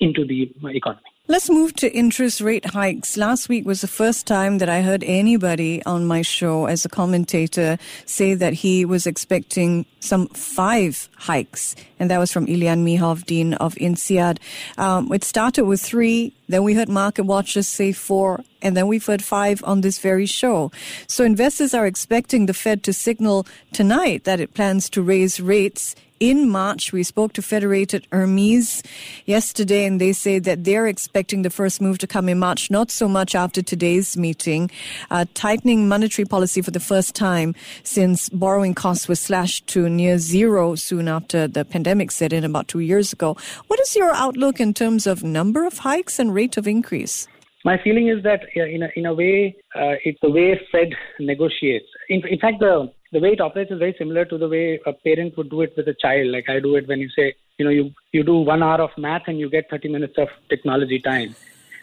into 0.00 0.26
the 0.26 0.52
economy. 0.66 1.13
Let's 1.26 1.48
move 1.48 1.72
to 1.76 1.90
interest 1.90 2.42
rate 2.42 2.66
hikes. 2.66 3.16
Last 3.16 3.48
week 3.48 3.64
was 3.64 3.80
the 3.80 3.88
first 3.88 4.26
time 4.26 4.58
that 4.58 4.68
I 4.68 4.82
heard 4.82 5.02
anybody 5.04 5.82
on 5.86 6.04
my 6.04 6.20
show 6.20 6.66
as 6.66 6.84
a 6.84 6.90
commentator 6.90 7.78
say 8.04 8.34
that 8.34 8.52
he 8.52 8.84
was 8.84 9.06
expecting 9.06 9.86
some 10.00 10.28
five 10.28 11.08
hikes. 11.16 11.76
And 11.98 12.10
that 12.10 12.18
was 12.18 12.30
from 12.30 12.46
Ilian 12.46 12.84
Mihov, 12.84 13.24
Dean 13.24 13.54
of 13.54 13.74
INSEAD. 13.76 14.38
Um, 14.76 15.10
it 15.14 15.24
started 15.24 15.64
with 15.64 15.80
three. 15.80 16.34
Then 16.48 16.62
we 16.62 16.74
heard 16.74 16.90
market 16.90 17.24
watchers 17.24 17.68
say 17.68 17.92
four. 17.92 18.44
And 18.60 18.76
then 18.76 18.86
we've 18.86 19.06
heard 19.06 19.24
five 19.24 19.64
on 19.64 19.80
this 19.80 19.98
very 19.98 20.26
show. 20.26 20.72
So 21.08 21.24
investors 21.24 21.72
are 21.72 21.86
expecting 21.86 22.44
the 22.44 22.52
Fed 22.52 22.82
to 22.82 22.92
signal 22.92 23.46
tonight 23.72 24.24
that 24.24 24.40
it 24.40 24.52
plans 24.52 24.90
to 24.90 25.00
raise 25.00 25.40
rates 25.40 25.94
in 26.20 26.48
March. 26.48 26.92
We 26.92 27.02
spoke 27.02 27.32
to 27.34 27.42
Federated 27.42 28.06
Hermes 28.12 28.82
yesterday, 29.26 29.84
and 29.84 30.00
they 30.00 30.12
say 30.12 30.38
that 30.38 30.64
they're 30.64 30.86
expecting 30.86 31.42
the 31.42 31.50
first 31.50 31.80
move 31.80 31.98
to 31.98 32.06
come 32.06 32.28
in 32.28 32.38
March, 32.38 32.70
not 32.70 32.90
so 32.90 33.08
much 33.08 33.34
after 33.34 33.62
today's 33.62 34.16
meeting, 34.16 34.70
uh, 35.10 35.24
tightening 35.34 35.88
monetary 35.88 36.26
policy 36.26 36.62
for 36.62 36.70
the 36.70 36.80
first 36.80 37.14
time 37.14 37.54
since 37.82 38.28
borrowing 38.28 38.74
costs 38.74 39.08
were 39.08 39.14
slashed 39.14 39.66
to 39.68 39.88
near 39.88 40.18
zero 40.18 40.74
soon 40.74 41.08
after 41.08 41.48
the 41.48 41.64
pandemic 41.64 42.10
set 42.10 42.32
in 42.32 42.44
about 42.44 42.68
two 42.68 42.80
years 42.80 43.12
ago. 43.12 43.36
What 43.66 43.80
is 43.80 43.96
your 43.96 44.12
outlook 44.12 44.60
in 44.60 44.74
terms 44.74 45.06
of 45.06 45.22
number 45.22 45.66
of 45.66 45.78
hikes 45.78 46.18
and 46.18 46.34
rate 46.34 46.56
of 46.56 46.66
increase? 46.66 47.26
My 47.64 47.78
feeling 47.82 48.08
is 48.08 48.22
that, 48.24 48.40
in 48.54 48.82
a, 48.82 48.88
in 48.94 49.06
a 49.06 49.14
way, 49.14 49.56
uh, 49.74 49.96
it's 50.04 50.18
the 50.20 50.30
way 50.30 50.60
Fed 50.70 50.90
negotiates. 51.18 51.86
In, 52.10 52.20
in 52.28 52.38
fact, 52.38 52.60
the 52.60 52.92
the 53.14 53.20
way 53.20 53.30
it 53.30 53.40
operates 53.40 53.70
is 53.70 53.78
very 53.78 53.94
similar 53.96 54.24
to 54.24 54.36
the 54.36 54.48
way 54.48 54.80
a 54.86 54.92
parent 54.92 55.36
would 55.36 55.48
do 55.48 55.62
it 55.62 55.72
with 55.76 55.86
a 55.86 55.94
child. 55.94 56.26
Like 56.26 56.50
I 56.50 56.58
do 56.58 56.74
it 56.74 56.88
when 56.88 56.98
you 56.98 57.08
say, 57.16 57.34
you 57.58 57.64
know, 57.64 57.70
you, 57.70 57.92
you 58.12 58.24
do 58.24 58.38
one 58.38 58.62
hour 58.62 58.80
of 58.82 58.90
math 58.98 59.22
and 59.28 59.38
you 59.38 59.48
get 59.48 59.70
30 59.70 59.88
minutes 59.88 60.14
of 60.18 60.28
technology 60.48 60.98
time. 60.98 61.34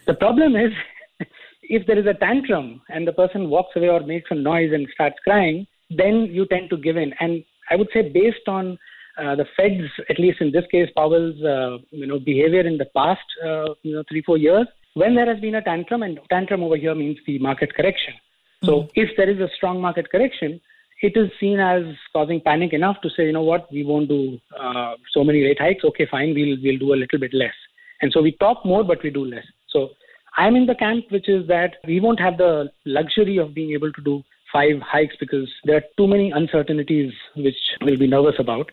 The 0.07 0.13
problem 0.13 0.57
is, 0.57 0.73
if 1.63 1.87
there 1.87 1.97
is 1.97 2.05
a 2.05 2.13
tantrum 2.13 2.81
and 2.89 3.07
the 3.07 3.13
person 3.13 3.49
walks 3.49 3.77
away 3.77 3.87
or 3.87 4.01
makes 4.01 4.29
a 4.29 4.35
noise 4.35 4.73
and 4.73 4.87
starts 4.93 5.15
crying, 5.23 5.65
then 5.89 6.27
you 6.29 6.45
tend 6.47 6.69
to 6.71 6.77
give 6.77 6.97
in. 6.97 7.13
And 7.21 7.45
I 7.69 7.77
would 7.77 7.87
say, 7.93 8.09
based 8.09 8.47
on 8.47 8.77
uh, 9.17 9.35
the 9.35 9.45
Fed's, 9.55 9.89
at 10.09 10.19
least 10.19 10.41
in 10.41 10.51
this 10.51 10.65
case, 10.69 10.89
Powell's, 10.97 11.41
uh, 11.43 11.77
you 11.91 12.07
know, 12.07 12.19
behavior 12.19 12.67
in 12.67 12.77
the 12.77 12.89
past, 12.93 13.21
uh, 13.41 13.73
you 13.83 13.95
know, 13.95 14.03
three 14.09 14.21
four 14.21 14.37
years, 14.37 14.67
when 14.95 15.15
there 15.15 15.31
has 15.31 15.39
been 15.39 15.55
a 15.55 15.61
tantrum, 15.61 16.03
and 16.03 16.19
tantrum 16.29 16.63
over 16.63 16.75
here 16.75 16.93
means 16.95 17.17
the 17.25 17.39
market 17.39 17.73
correction. 17.73 18.13
So 18.63 18.71
mm-hmm. 18.71 18.89
if 18.95 19.09
there 19.15 19.29
is 19.29 19.39
a 19.39 19.49
strong 19.55 19.81
market 19.81 20.11
correction, 20.11 20.59
it 21.01 21.17
is 21.17 21.29
seen 21.39 21.59
as 21.59 21.83
causing 22.13 22.39
panic 22.41 22.73
enough 22.73 22.97
to 23.01 23.09
say, 23.09 23.25
you 23.25 23.31
know 23.31 23.41
what, 23.43 23.71
we 23.71 23.83
won't 23.83 24.07
do 24.07 24.39
uh, 24.59 24.93
so 25.13 25.23
many 25.23 25.43
rate 25.43 25.59
hikes. 25.59 25.83
Okay, 25.83 26.07
fine, 26.09 26.33
we'll 26.33 26.57
we'll 26.63 26.77
do 26.77 26.93
a 26.93 27.01
little 27.01 27.19
bit 27.19 27.33
less. 27.33 27.53
And 28.01 28.11
so 28.11 28.21
we 28.21 28.33
talk 28.33 28.65
more, 28.65 28.83
but 28.83 29.03
we 29.03 29.09
do 29.09 29.25
less. 29.25 29.45
So 29.69 29.89
I'm 30.37 30.55
in 30.55 30.65
the 30.65 30.75
camp 30.75 31.05
which 31.09 31.27
is 31.27 31.47
that 31.47 31.75
we 31.85 31.99
won't 31.99 32.19
have 32.19 32.37
the 32.37 32.71
luxury 32.85 33.37
of 33.37 33.53
being 33.53 33.71
able 33.73 33.91
to 33.91 34.01
do 34.01 34.23
five 34.51 34.81
hikes 34.81 35.15
because 35.19 35.49
there 35.65 35.77
are 35.77 35.83
too 35.97 36.07
many 36.07 36.31
uncertainties 36.31 37.13
which 37.35 37.55
we'll 37.81 37.97
be 37.97 38.07
nervous 38.07 38.35
about. 38.39 38.71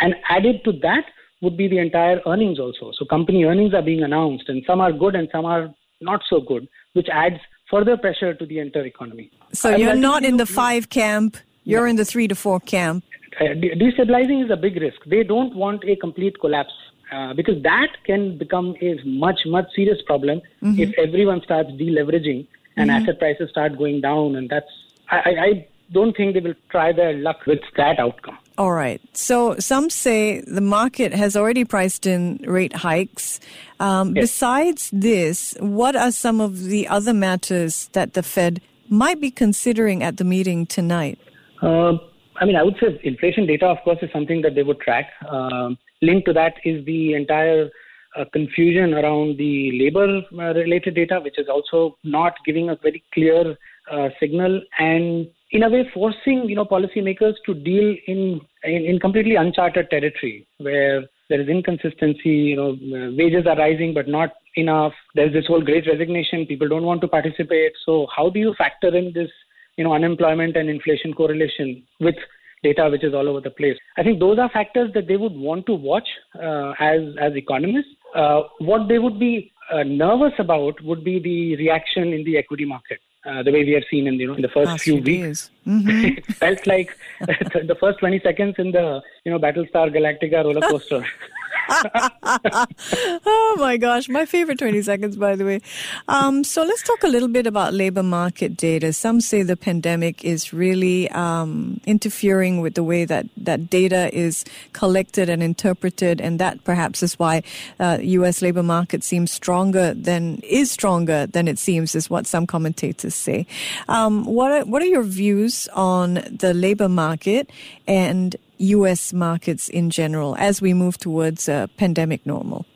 And 0.00 0.14
added 0.28 0.64
to 0.64 0.72
that 0.82 1.04
would 1.42 1.56
be 1.56 1.68
the 1.68 1.78
entire 1.78 2.20
earnings 2.26 2.58
also. 2.58 2.92
So 2.98 3.04
company 3.04 3.44
earnings 3.44 3.74
are 3.74 3.82
being 3.82 4.02
announced, 4.02 4.48
and 4.48 4.62
some 4.66 4.80
are 4.80 4.92
good 4.92 5.14
and 5.14 5.28
some 5.30 5.44
are 5.44 5.72
not 6.00 6.20
so 6.28 6.40
good, 6.40 6.68
which 6.94 7.08
adds 7.12 7.36
further 7.70 7.96
pressure 7.96 8.34
to 8.34 8.46
the 8.46 8.58
entire 8.58 8.86
economy. 8.86 9.30
So 9.52 9.70
I 9.70 9.76
you're 9.76 9.94
not 9.94 10.24
in 10.24 10.36
the 10.36 10.46
five 10.46 10.88
camp. 10.88 11.36
You're 11.70 11.86
in 11.86 11.96
the 11.96 12.04
three 12.04 12.28
to 12.28 12.34
four 12.34 12.60
camp. 12.60 13.04
Uh, 13.40 13.44
destabilizing 13.84 14.44
is 14.44 14.50
a 14.50 14.56
big 14.56 14.76
risk. 14.76 15.00
They 15.06 15.22
don't 15.22 15.54
want 15.54 15.84
a 15.84 15.94
complete 15.96 16.40
collapse. 16.40 16.72
uh, 17.12 17.32
because 17.34 17.62
that 17.62 17.88
can 18.04 18.36
become 18.36 18.76
a 18.80 18.98
much 19.04 19.40
much 19.46 19.66
serious 19.74 20.00
problem 20.02 20.40
mm-hmm. 20.62 20.80
if 20.80 20.92
everyone 20.98 21.40
starts 21.42 21.70
deleveraging 21.70 22.46
and 22.76 22.90
mm-hmm. 22.90 23.02
asset 23.02 23.18
prices 23.18 23.50
start 23.50 23.76
going 23.78 24.00
down, 24.00 24.36
and 24.36 24.48
that's 24.48 24.70
I, 25.10 25.16
I 25.16 25.66
don't 25.90 26.16
think 26.16 26.34
they 26.34 26.40
will 26.40 26.54
try 26.70 26.92
their 26.92 27.14
luck 27.14 27.46
with 27.46 27.60
that 27.76 27.98
outcome. 27.98 28.38
All 28.58 28.72
right. 28.72 29.00
So 29.14 29.56
some 29.58 29.88
say 29.88 30.40
the 30.42 30.60
market 30.60 31.14
has 31.14 31.36
already 31.36 31.64
priced 31.64 32.06
in 32.06 32.38
rate 32.44 32.74
hikes. 32.74 33.40
Um, 33.80 34.14
yes. 34.14 34.24
Besides 34.24 34.90
this, 34.92 35.56
what 35.60 35.96
are 35.96 36.10
some 36.10 36.40
of 36.40 36.64
the 36.64 36.88
other 36.88 37.14
matters 37.14 37.88
that 37.92 38.14
the 38.14 38.22
Fed 38.22 38.60
might 38.90 39.20
be 39.20 39.30
considering 39.30 40.02
at 40.02 40.16
the 40.16 40.24
meeting 40.24 40.66
tonight? 40.66 41.18
Uh, 41.62 41.94
I 42.40 42.44
mean, 42.44 42.56
I 42.56 42.62
would 42.62 42.76
say 42.80 43.00
inflation 43.02 43.46
data, 43.46 43.66
of 43.66 43.78
course, 43.84 43.98
is 44.02 44.10
something 44.12 44.42
that 44.42 44.54
they 44.54 44.62
would 44.62 44.80
track. 44.80 45.10
Um, 45.28 45.76
linked 46.02 46.26
to 46.26 46.32
that 46.34 46.54
is 46.64 46.84
the 46.84 47.14
entire 47.14 47.68
uh, 48.16 48.24
confusion 48.32 48.94
around 48.94 49.36
the 49.38 49.78
labor 49.80 50.22
uh, 50.38 50.54
related 50.54 50.94
data, 50.94 51.20
which 51.22 51.38
is 51.38 51.48
also 51.48 51.96
not 52.04 52.34
giving 52.44 52.70
a 52.70 52.76
very 52.76 53.02
clear 53.12 53.56
uh, 53.90 54.08
signal 54.20 54.60
and 54.78 55.28
in 55.52 55.62
a 55.62 55.68
way 55.68 55.88
forcing 55.94 56.46
you 56.46 56.54
know 56.54 56.64
policymakers 56.64 57.34
to 57.46 57.54
deal 57.54 57.96
in, 58.06 58.40
in, 58.64 58.84
in 58.84 58.98
completely 58.98 59.34
uncharted 59.36 59.88
territory 59.88 60.46
where 60.58 61.04
there 61.30 61.40
is 61.40 61.48
inconsistency 61.48 62.52
you 62.52 62.56
know 62.56 62.76
wages 63.16 63.46
are 63.46 63.56
rising 63.56 63.94
but 63.94 64.08
not 64.08 64.32
enough. 64.56 64.92
There's 65.14 65.32
this 65.32 65.46
whole 65.46 65.62
great 65.62 65.86
resignation. 65.86 66.46
People 66.46 66.68
don't 66.68 66.84
want 66.84 67.00
to 67.02 67.08
participate. 67.08 67.72
So 67.86 68.06
how 68.14 68.28
do 68.28 68.38
you 68.38 68.54
factor 68.58 68.94
in 68.94 69.12
this 69.14 69.30
you 69.78 69.84
know 69.84 69.94
unemployment 69.94 70.56
and 70.56 70.68
inflation 70.68 71.14
correlation 71.14 71.82
with 72.00 72.16
data 72.62 72.88
which 72.90 73.04
is 73.08 73.14
all 73.14 73.28
over 73.32 73.40
the 73.40 73.54
place 73.58 73.76
i 73.96 74.02
think 74.02 74.18
those 74.20 74.38
are 74.38 74.48
factors 74.50 74.92
that 74.94 75.06
they 75.08 75.16
would 75.16 75.36
want 75.48 75.64
to 75.66 75.74
watch 75.90 76.08
uh, 76.46 76.72
as 76.92 77.00
as 77.26 77.36
economists 77.36 77.94
uh, 78.14 78.40
what 78.70 78.88
they 78.88 78.98
would 78.98 79.18
be 79.18 79.50
uh, 79.72 79.84
nervous 79.84 80.32
about 80.38 80.82
would 80.82 81.04
be 81.04 81.18
the 81.28 81.56
reaction 81.56 82.12
in 82.12 82.24
the 82.24 82.36
equity 82.36 82.64
market 82.64 83.00
uh, 83.28 83.42
the 83.42 83.52
way 83.52 83.64
we 83.64 83.72
have 83.72 83.84
seen 83.90 84.06
in 84.06 84.14
you 84.14 84.26
know 84.28 84.34
in 84.34 84.42
the 84.42 84.48
first 84.48 84.80
few 84.80 84.96
weeks. 84.96 85.50
Mm-hmm. 85.66 86.04
it 86.18 86.26
felt 86.26 86.66
like 86.66 86.96
the 87.20 87.76
first 87.80 87.98
20 87.98 88.20
seconds 88.20 88.54
in 88.58 88.70
the 88.72 89.02
you 89.24 89.32
know 89.32 89.38
Battlestar 89.38 89.90
Galactica 89.94 90.44
roller 90.44 90.60
coaster. 90.60 91.04
oh 91.70 93.56
my 93.58 93.76
gosh, 93.76 94.08
my 94.08 94.24
favorite 94.24 94.58
20 94.58 94.82
seconds, 94.82 95.16
by 95.16 95.36
the 95.36 95.44
way. 95.44 95.60
Um, 96.08 96.44
so 96.44 96.62
let's 96.62 96.82
talk 96.82 97.02
a 97.02 97.08
little 97.08 97.28
bit 97.28 97.46
about 97.46 97.74
labor 97.74 98.02
market 98.02 98.56
data. 98.56 98.92
Some 98.92 99.20
say 99.20 99.42
the 99.42 99.56
pandemic 99.56 100.24
is 100.24 100.52
really 100.52 101.10
um, 101.10 101.80
interfering 101.84 102.60
with 102.60 102.74
the 102.74 102.82
way 102.82 103.04
that, 103.04 103.26
that 103.36 103.68
data 103.68 104.14
is 104.16 104.44
collected 104.72 105.28
and 105.28 105.42
interpreted, 105.42 106.20
and 106.20 106.38
that 106.38 106.64
perhaps 106.64 107.02
is 107.02 107.18
why 107.18 107.42
uh, 107.80 107.98
U.S. 108.00 108.40
labor 108.40 108.62
market 108.62 109.04
seems 109.04 109.30
stronger 109.30 109.92
than 109.94 110.38
is 110.38 110.70
stronger 110.70 111.26
than 111.26 111.48
it 111.48 111.58
seems, 111.58 111.94
is 111.94 112.08
what 112.08 112.26
some 112.26 112.46
commentators 112.46 113.14
say. 113.14 113.46
Um, 113.88 114.24
what 114.24 114.52
are, 114.52 114.64
what 114.64 114.82
are 114.82 114.86
your 114.86 115.02
views 115.02 115.68
on 115.74 116.14
the 116.30 116.54
labor 116.54 116.88
market 116.88 117.50
and 117.86 118.36
U.S. 118.58 119.12
markets 119.12 119.68
in 119.68 119.90
general 119.90 120.36
as 120.36 120.60
we 120.60 120.74
move 120.74 120.98
towards 120.98 121.48
a 121.48 121.68
pandemic 121.76 122.26
normal? 122.26 122.66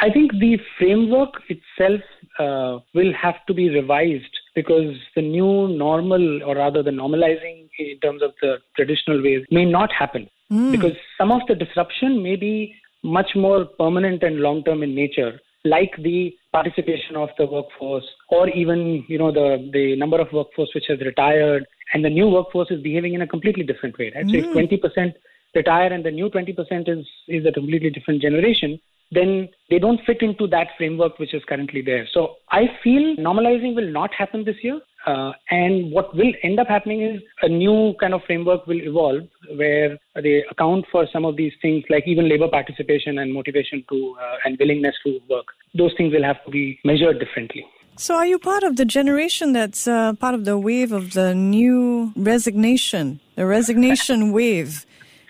I 0.00 0.10
think 0.10 0.32
the 0.32 0.58
framework 0.78 1.34
itself 1.48 2.00
uh, 2.38 2.78
will 2.94 3.12
have 3.20 3.34
to 3.46 3.54
be 3.54 3.68
revised 3.68 4.34
because 4.54 4.94
the 5.16 5.22
new 5.22 5.68
normal, 5.68 6.42
or 6.42 6.56
rather 6.56 6.82
the 6.82 6.90
normalizing 6.90 7.68
in 7.78 7.98
terms 8.00 8.22
of 8.22 8.32
the 8.40 8.58
traditional 8.76 9.22
ways, 9.22 9.44
may 9.50 9.64
not 9.64 9.90
happen. 9.92 10.28
Mm. 10.50 10.72
Because 10.72 10.96
some 11.16 11.30
of 11.30 11.42
the 11.48 11.54
disruption 11.54 12.22
may 12.22 12.36
be 12.36 12.74
much 13.02 13.30
more 13.34 13.64
permanent 13.64 14.22
and 14.22 14.40
long 14.40 14.64
term 14.64 14.82
in 14.82 14.94
nature, 14.94 15.40
like 15.68 15.94
the 15.98 16.34
participation 16.52 17.16
of 17.16 17.28
the 17.38 17.46
workforce, 17.46 18.04
or 18.30 18.48
even 18.50 19.04
you 19.08 19.18
know 19.18 19.32
the 19.32 19.48
the 19.72 19.96
number 19.96 20.20
of 20.20 20.32
workforce 20.32 20.70
which 20.74 20.88
has 20.88 21.00
retired, 21.00 21.66
and 21.92 22.04
the 22.04 22.10
new 22.10 22.28
workforce 22.28 22.70
is 22.70 22.82
behaving 22.82 23.14
in 23.14 23.22
a 23.22 23.26
completely 23.26 23.64
different 23.64 23.98
way. 23.98 24.12
Right? 24.14 24.26
Mm. 24.26 24.30
So 24.30 24.36
if 24.38 24.44
hmm. 24.46 24.52
twenty 24.52 24.76
percent 24.76 25.14
retire 25.54 25.92
and 25.92 26.04
the 26.04 26.10
new 26.10 26.28
20% 26.28 26.88
is, 26.88 27.06
is 27.26 27.46
a 27.46 27.52
completely 27.52 27.90
different 27.90 28.22
generation, 28.22 28.78
then 29.10 29.48
they 29.70 29.78
don't 29.78 30.00
fit 30.04 30.20
into 30.20 30.46
that 30.48 30.68
framework 30.76 31.18
which 31.18 31.34
is 31.34 31.42
currently 31.48 31.82
there. 31.82 32.06
So 32.12 32.36
I 32.50 32.66
feel 32.82 33.16
normalizing 33.16 33.74
will 33.74 33.90
not 33.90 34.12
happen 34.12 34.44
this 34.44 34.56
year. 34.62 34.80
Uh, 35.08 35.32
and 35.50 35.90
what 35.90 36.14
will 36.14 36.32
end 36.42 36.60
up 36.60 36.68
happening 36.68 37.00
is 37.00 37.22
a 37.40 37.48
new 37.48 37.94
kind 37.98 38.12
of 38.12 38.20
framework 38.26 38.66
will 38.66 38.82
evolve 38.82 39.22
where 39.56 39.98
they 40.22 40.44
account 40.50 40.84
for 40.92 41.06
some 41.10 41.24
of 41.24 41.34
these 41.34 41.52
things 41.62 41.82
like 41.88 42.04
even 42.06 42.28
labor 42.28 42.48
participation 42.48 43.18
and 43.18 43.32
motivation 43.32 43.82
to 43.88 44.14
uh, 44.20 44.36
and 44.44 44.58
willingness 44.58 44.94
to 45.06 45.18
work. 45.30 45.46
Those 45.74 45.92
things 45.96 46.12
will 46.12 46.24
have 46.24 46.44
to 46.44 46.50
be 46.50 46.78
measured 46.84 47.20
differently. 47.20 47.64
So, 47.96 48.16
are 48.16 48.26
you 48.26 48.38
part 48.38 48.62
of 48.64 48.76
the 48.76 48.84
generation 48.84 49.54
that's 49.54 49.88
uh, 49.88 50.12
part 50.12 50.34
of 50.34 50.44
the 50.44 50.58
wave 50.58 50.92
of 50.92 51.14
the 51.14 51.34
new 51.34 52.12
resignation, 52.14 53.20
the 53.34 53.46
resignation 53.46 54.30
wave? 54.38 54.84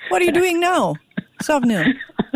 What 0.08 0.22
are 0.22 0.24
you 0.24 0.32
doing 0.32 0.58
now, 0.58 0.96
Swapnil? 1.40 1.94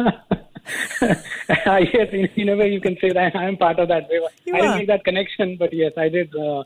yes, 1.59 2.09
in, 2.13 2.29
in, 2.37 2.49
a 2.51 2.57
way 2.57 2.71
you 2.71 2.81
can 2.81 2.97
say 3.01 3.11
that 3.11 3.35
I'm 3.35 3.57
part 3.57 3.81
of 3.81 3.89
that 3.89 4.09
wave. 4.09 4.23
You 4.45 4.55
I 4.55 4.61
didn't 4.61 4.77
make 4.77 4.87
that 4.87 5.05
connection, 5.05 5.57
but 5.59 5.73
yes, 5.73 5.93
I 5.97 6.09
did. 6.09 6.33
Uh, 6.37 6.63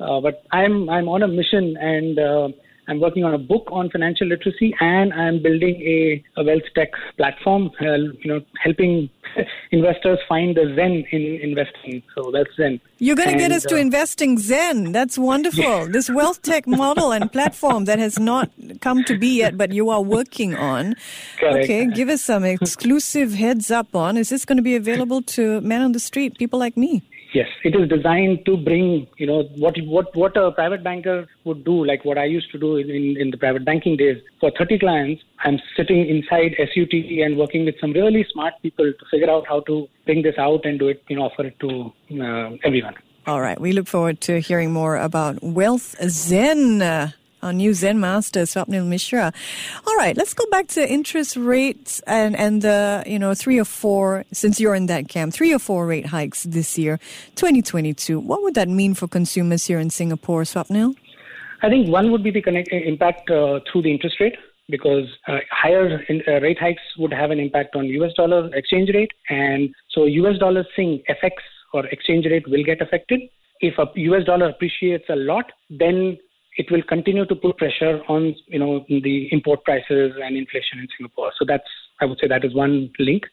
uh, 0.00 0.20
but 0.20 0.44
I'm 0.52 0.88
I'm 0.88 1.08
on 1.08 1.22
a 1.22 1.28
mission, 1.28 1.76
and 1.76 2.18
uh, 2.18 2.48
I'm 2.88 3.00
working 3.00 3.24
on 3.24 3.34
a 3.34 3.38
book 3.38 3.68
on 3.70 3.90
financial 3.90 4.26
literacy, 4.26 4.74
and 4.80 5.12
I'm 5.12 5.42
building 5.42 5.80
a, 5.80 6.22
a 6.36 6.44
wealth 6.44 6.64
tech 6.74 6.90
platform. 7.16 7.70
Uh, 7.80 7.94
you 7.94 8.26
know, 8.26 8.40
helping 8.62 9.08
investors 9.70 10.18
find 10.28 10.56
the 10.56 10.72
Zen 10.76 11.04
in 11.10 11.40
investing. 11.40 12.02
So 12.14 12.30
that's 12.30 12.54
Zen. 12.56 12.80
You're 12.98 13.16
going 13.16 13.30
to 13.30 13.38
get 13.38 13.52
us 13.52 13.64
uh, 13.66 13.70
to 13.70 13.76
investing 13.76 14.38
Zen. 14.38 14.92
That's 14.92 15.18
wonderful. 15.18 15.64
Yeah. 15.64 15.86
this 15.90 16.10
wealth 16.10 16.42
tech 16.42 16.66
model 16.66 17.12
and 17.12 17.30
platform 17.32 17.86
that 17.86 17.98
has 17.98 18.18
not 18.18 18.50
come 18.80 19.04
to 19.04 19.18
be 19.18 19.38
yet, 19.38 19.56
but 19.56 19.72
you 19.72 19.88
are 19.90 20.02
working 20.02 20.54
on. 20.54 20.94
Correct. 21.38 21.64
Okay, 21.64 21.86
give 21.86 22.08
us 22.08 22.22
some 22.22 22.44
exclusive 22.44 23.32
heads 23.32 23.70
up 23.70 23.94
on. 23.94 24.16
Is 24.16 24.28
this 24.28 24.44
going 24.44 24.58
to 24.58 24.62
be 24.62 24.76
available 24.76 25.22
to 25.22 25.60
men 25.62 25.80
on 25.80 25.92
the 25.92 26.00
street, 26.00 26.38
people 26.38 26.58
like 26.58 26.76
me? 26.76 27.02
Yes, 27.34 27.48
it 27.64 27.74
is 27.74 27.88
designed 27.88 28.46
to 28.46 28.56
bring, 28.56 29.08
you 29.16 29.26
know, 29.26 29.42
what 29.56 29.76
what 29.86 30.14
what 30.14 30.36
a 30.36 30.52
private 30.52 30.84
banker 30.84 31.26
would 31.42 31.64
do, 31.64 31.84
like 31.84 32.04
what 32.04 32.16
I 32.16 32.26
used 32.26 32.52
to 32.52 32.58
do 32.58 32.76
in, 32.76 33.16
in 33.18 33.32
the 33.32 33.36
private 33.36 33.64
banking 33.64 33.96
days. 33.96 34.22
For 34.38 34.52
30 34.56 34.78
clients, 34.78 35.24
I'm 35.40 35.58
sitting 35.76 36.06
inside 36.08 36.54
SUT 36.58 36.92
and 36.92 37.36
working 37.36 37.64
with 37.64 37.74
some 37.80 37.92
really 37.92 38.24
smart 38.32 38.54
people 38.62 38.92
to 38.92 39.04
figure 39.10 39.28
out 39.28 39.48
how 39.48 39.60
to 39.62 39.88
bring 40.04 40.22
this 40.22 40.38
out 40.38 40.64
and 40.64 40.78
do 40.78 40.86
it, 40.86 41.02
you 41.08 41.16
know, 41.16 41.22
offer 41.22 41.46
it 41.46 41.58
to 41.58 41.92
uh, 42.22 42.50
everyone. 42.62 42.94
All 43.26 43.40
right, 43.40 43.60
we 43.60 43.72
look 43.72 43.88
forward 43.88 44.20
to 44.22 44.40
hearing 44.40 44.72
more 44.72 44.96
about 44.96 45.42
Wealth 45.42 45.96
Zen 46.08 47.14
our 47.44 47.52
new 47.52 47.74
Zen 47.74 48.00
master, 48.00 48.42
Swapnil 48.42 48.86
Mishra. 48.86 49.32
All 49.86 49.96
right, 49.96 50.16
let's 50.16 50.34
go 50.34 50.44
back 50.50 50.68
to 50.68 50.90
interest 50.90 51.36
rates 51.36 52.00
and, 52.06 52.34
and 52.36 52.62
the, 52.62 53.04
you 53.06 53.18
know, 53.18 53.34
three 53.34 53.60
or 53.60 53.64
four, 53.64 54.24
since 54.32 54.58
you're 54.58 54.74
in 54.74 54.86
that 54.86 55.08
camp, 55.08 55.34
three 55.34 55.52
or 55.52 55.58
four 55.58 55.86
rate 55.86 56.06
hikes 56.06 56.44
this 56.44 56.78
year, 56.78 56.98
2022. 57.36 58.18
What 58.18 58.42
would 58.42 58.54
that 58.54 58.68
mean 58.68 58.94
for 58.94 59.06
consumers 59.06 59.66
here 59.66 59.78
in 59.78 59.90
Singapore, 59.90 60.42
Swapnil? 60.42 60.96
I 61.62 61.68
think 61.68 61.88
one 61.88 62.10
would 62.12 62.22
be 62.22 62.30
the 62.30 62.42
connect, 62.42 62.68
impact 62.72 63.30
uh, 63.30 63.60
through 63.70 63.82
the 63.82 63.92
interest 63.92 64.16
rate 64.20 64.36
because 64.68 65.04
uh, 65.28 65.38
higher 65.50 66.02
in, 66.08 66.22
uh, 66.26 66.40
rate 66.40 66.58
hikes 66.58 66.82
would 66.98 67.12
have 67.12 67.30
an 67.30 67.38
impact 67.38 67.76
on 67.76 67.86
US 67.86 68.12
dollar 68.14 68.54
exchange 68.54 68.90
rate. 68.94 69.12
And 69.28 69.74
so 69.90 70.04
US 70.04 70.38
dollar 70.38 70.64
Sing 70.74 71.02
FX 71.08 71.32
or 71.72 71.86
exchange 71.86 72.26
rate 72.26 72.48
will 72.48 72.64
get 72.64 72.80
affected. 72.80 73.20
If 73.60 73.78
a 73.78 73.86
US 73.94 74.24
dollar 74.24 74.48
appreciates 74.48 75.04
a 75.08 75.16
lot, 75.16 75.52
then 75.70 76.18
it 76.56 76.70
will 76.70 76.82
continue 76.82 77.26
to 77.26 77.34
put 77.34 77.56
pressure 77.56 78.00
on 78.08 78.34
you 78.46 78.58
know 78.58 78.84
the 78.88 79.28
import 79.32 79.64
prices 79.64 80.14
and 80.22 80.36
inflation 80.36 80.78
in 80.78 80.88
Singapore. 80.96 81.32
So 81.38 81.44
that's 81.46 81.68
I 82.00 82.04
would 82.04 82.18
say 82.20 82.28
that 82.28 82.44
is 82.44 82.54
one 82.54 82.90
link. 82.98 83.24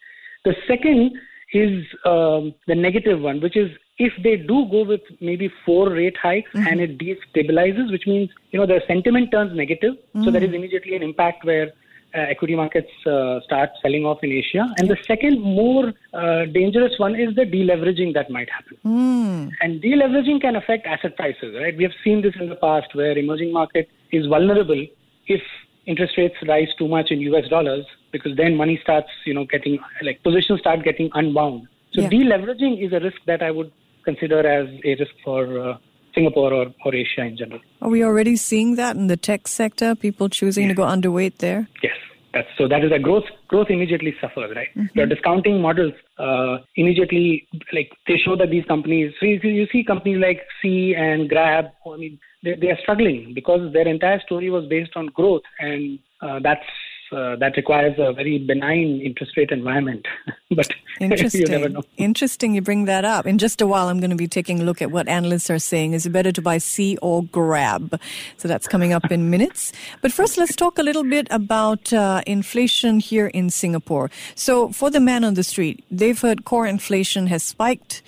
The 0.46 0.56
second 0.68 1.12
is 1.54 1.84
um, 2.06 2.54
the 2.68 2.76
negative 2.76 3.20
one, 3.20 3.42
which 3.42 3.58
is 3.58 3.70
if 3.98 4.14
they 4.24 4.38
do 4.38 4.66
go 4.72 4.84
with 4.84 5.02
maybe 5.20 5.52
four 5.66 5.90
rate 5.90 6.18
hikes 6.18 6.50
mm-hmm. 6.54 6.68
and 6.68 6.80
it 6.80 6.98
destabilizes, 6.98 7.92
which 7.92 8.08
means 8.08 8.30
you 8.52 8.60
know 8.60 8.66
the 8.66 8.82
sentiment 8.88 9.32
turns 9.32 9.56
negative, 9.56 9.94
mm-hmm. 9.94 10.24
so 10.24 10.32
there 10.32 10.44
is 10.44 10.54
immediately 10.54 10.96
an 10.96 11.04
impact 11.04 11.46
where 11.46 11.72
equity 12.20 12.56
markets 12.56 12.92
uh, 13.06 13.40
start 13.42 13.70
selling 13.82 14.06
off 14.06 14.20
in 14.24 14.32
Asia. 14.32 14.68
And 14.78 14.90
the 14.90 14.98
second, 15.06 15.42
more 15.42 15.94
uh, 16.14 16.46
dangerous 16.46 16.98
one 16.98 17.16
is 17.16 17.36
the 17.36 17.44
deleveraging 17.44 18.14
that 18.14 18.30
might 18.30 18.50
happen. 18.50 18.78
Mm. 18.86 19.52
And 19.62 19.82
deleveraging 19.82 20.42
can 20.42 20.56
affect 20.56 20.86
asset 20.86 21.16
prices, 21.16 21.56
right? 21.60 21.76
We 21.76 21.84
have 21.84 21.94
seen 22.04 22.22
this 22.22 22.34
in 22.40 22.50
the 22.50 22.56
past 22.56 22.94
where 22.94 23.18
emerging 23.18 23.54
market 23.54 23.90
is 24.12 24.28
vulnerable 24.28 24.86
if 25.28 25.42
interest 25.86 26.18
rates 26.18 26.36
rise 26.48 26.70
too 26.78 26.88
much 26.88 27.12
in 27.12 27.20
US 27.22 27.48
dollars 27.50 27.86
because 28.12 28.36
then 28.36 28.56
money 28.56 28.80
starts, 28.84 29.10
you 29.26 29.34
know, 29.34 29.46
getting 29.46 29.80
like 30.02 30.22
positions 30.24 30.60
start 30.60 30.84
getting 30.84 31.10
unbound. 31.14 31.68
So 31.94 32.02
yeah. 32.02 32.10
deleveraging 32.10 32.86
is 32.86 32.94
a 32.94 33.00
risk 33.00 33.18
that 33.26 33.42
I 33.42 33.52
would 33.52 33.72
consider 34.04 34.46
as 34.46 34.68
a 34.84 34.96
risk 34.96 35.14
for 35.24 35.60
uh, 35.60 35.78
Singapore 36.14 36.54
or, 36.54 36.68
or 36.86 36.96
Asia 36.96 37.22
in 37.22 37.38
general. 37.38 37.62
Are 37.82 37.90
we 37.90 38.04
already 38.04 38.36
seeing 38.36 38.76
that 38.76 38.96
in 38.96 39.08
the 39.08 39.18
tech 39.18 39.48
sector? 39.48 39.96
People 39.96 40.30
choosing 40.30 40.68
to 40.68 40.74
go 40.74 40.84
underweight 40.84 41.38
there? 41.38 41.68
Yes. 41.82 41.96
That's 42.34 42.48
so 42.58 42.68
that 42.70 42.84
is 42.84 42.92
a 42.94 43.00
growth 43.00 43.26
growth 43.48 43.68
immediately 43.70 44.16
suffers, 44.22 44.56
right? 44.56 44.70
Mm-hmm. 44.76 44.98
Your 44.98 45.06
discounting 45.06 45.62
models 45.62 45.94
uh, 46.18 46.60
immediately 46.78 47.48
like 47.74 47.92
they 48.08 48.18
show 48.18 48.38
that 48.38 48.50
these 48.50 48.64
companies. 48.66 49.14
So 49.20 49.26
you, 49.26 49.40
you 49.44 49.68
see 49.72 49.84
companies 49.84 50.20
like 50.20 50.42
Sea 50.62 50.96
and 50.98 51.28
Grab. 51.28 51.66
I 51.86 51.98
mean, 51.98 52.20
they, 52.42 52.56
they 52.56 52.68
are 52.68 52.78
struggling 52.82 53.34
because 53.36 53.74
their 53.74 53.88
entire 53.88 54.22
story 54.22 54.50
was 54.50 54.66
based 54.68 54.92
on 54.96 55.08
growth, 55.08 55.42
and 55.60 56.00
uh, 56.22 56.40
that's 56.42 56.64
uh, 57.12 57.36
that 57.38 57.58
requires 57.58 57.96
a 57.98 58.14
very 58.14 58.40
benign 58.40 59.02
interest 59.04 59.36
rate 59.38 59.52
environment. 59.52 60.06
but 60.52 60.70
Interesting. 61.00 61.42
you 61.42 61.48
never 61.48 61.70
know. 61.70 61.84
Interesting 61.98 62.54
you 62.54 62.62
bring 62.62 62.86
that 62.86 63.04
up. 63.04 63.26
In 63.26 63.38
just 63.38 63.62
a 63.62 63.68
while, 63.68 63.88
I'm 63.88 64.00
going 64.00 64.12
to 64.12 64.16
be 64.16 64.28
taking 64.28 64.62
a 64.62 64.64
look 64.64 64.82
at 64.82 64.92
what 64.92 65.08
analysts 65.08 65.50
are 65.50 65.60
saying. 65.60 65.94
Is 65.94 66.06
it 66.06 66.12
better 66.12 66.32
to 66.32 66.42
buy 66.42 66.58
Sea 66.58 66.98
or 67.02 67.24
Grab? 67.24 68.00
So 68.38 68.48
that's 68.48 68.68
coming 68.68 68.94
up 68.94 69.12
in 69.12 69.30
minutes. 69.30 69.74
But 70.02 70.12
first, 70.12 70.38
let's 70.38 70.56
talk 70.56 70.78
a 70.78 70.84
little 70.84 71.04
bit 71.04 71.28
about 71.32 71.92
uh, 71.92 72.22
inflation 72.28 73.00
here 73.00 73.28
in 73.28 73.50
Singapore. 73.50 74.10
So 74.36 74.70
for 74.70 74.90
the 74.90 75.00
man 75.00 75.24
on 75.24 75.34
the 75.34 75.44
street, 75.44 75.84
they've 75.90 76.20
heard 76.20 76.46
core 76.46 76.68
inflation 76.68 77.28
has 77.28 77.44
spiked 77.44 78.02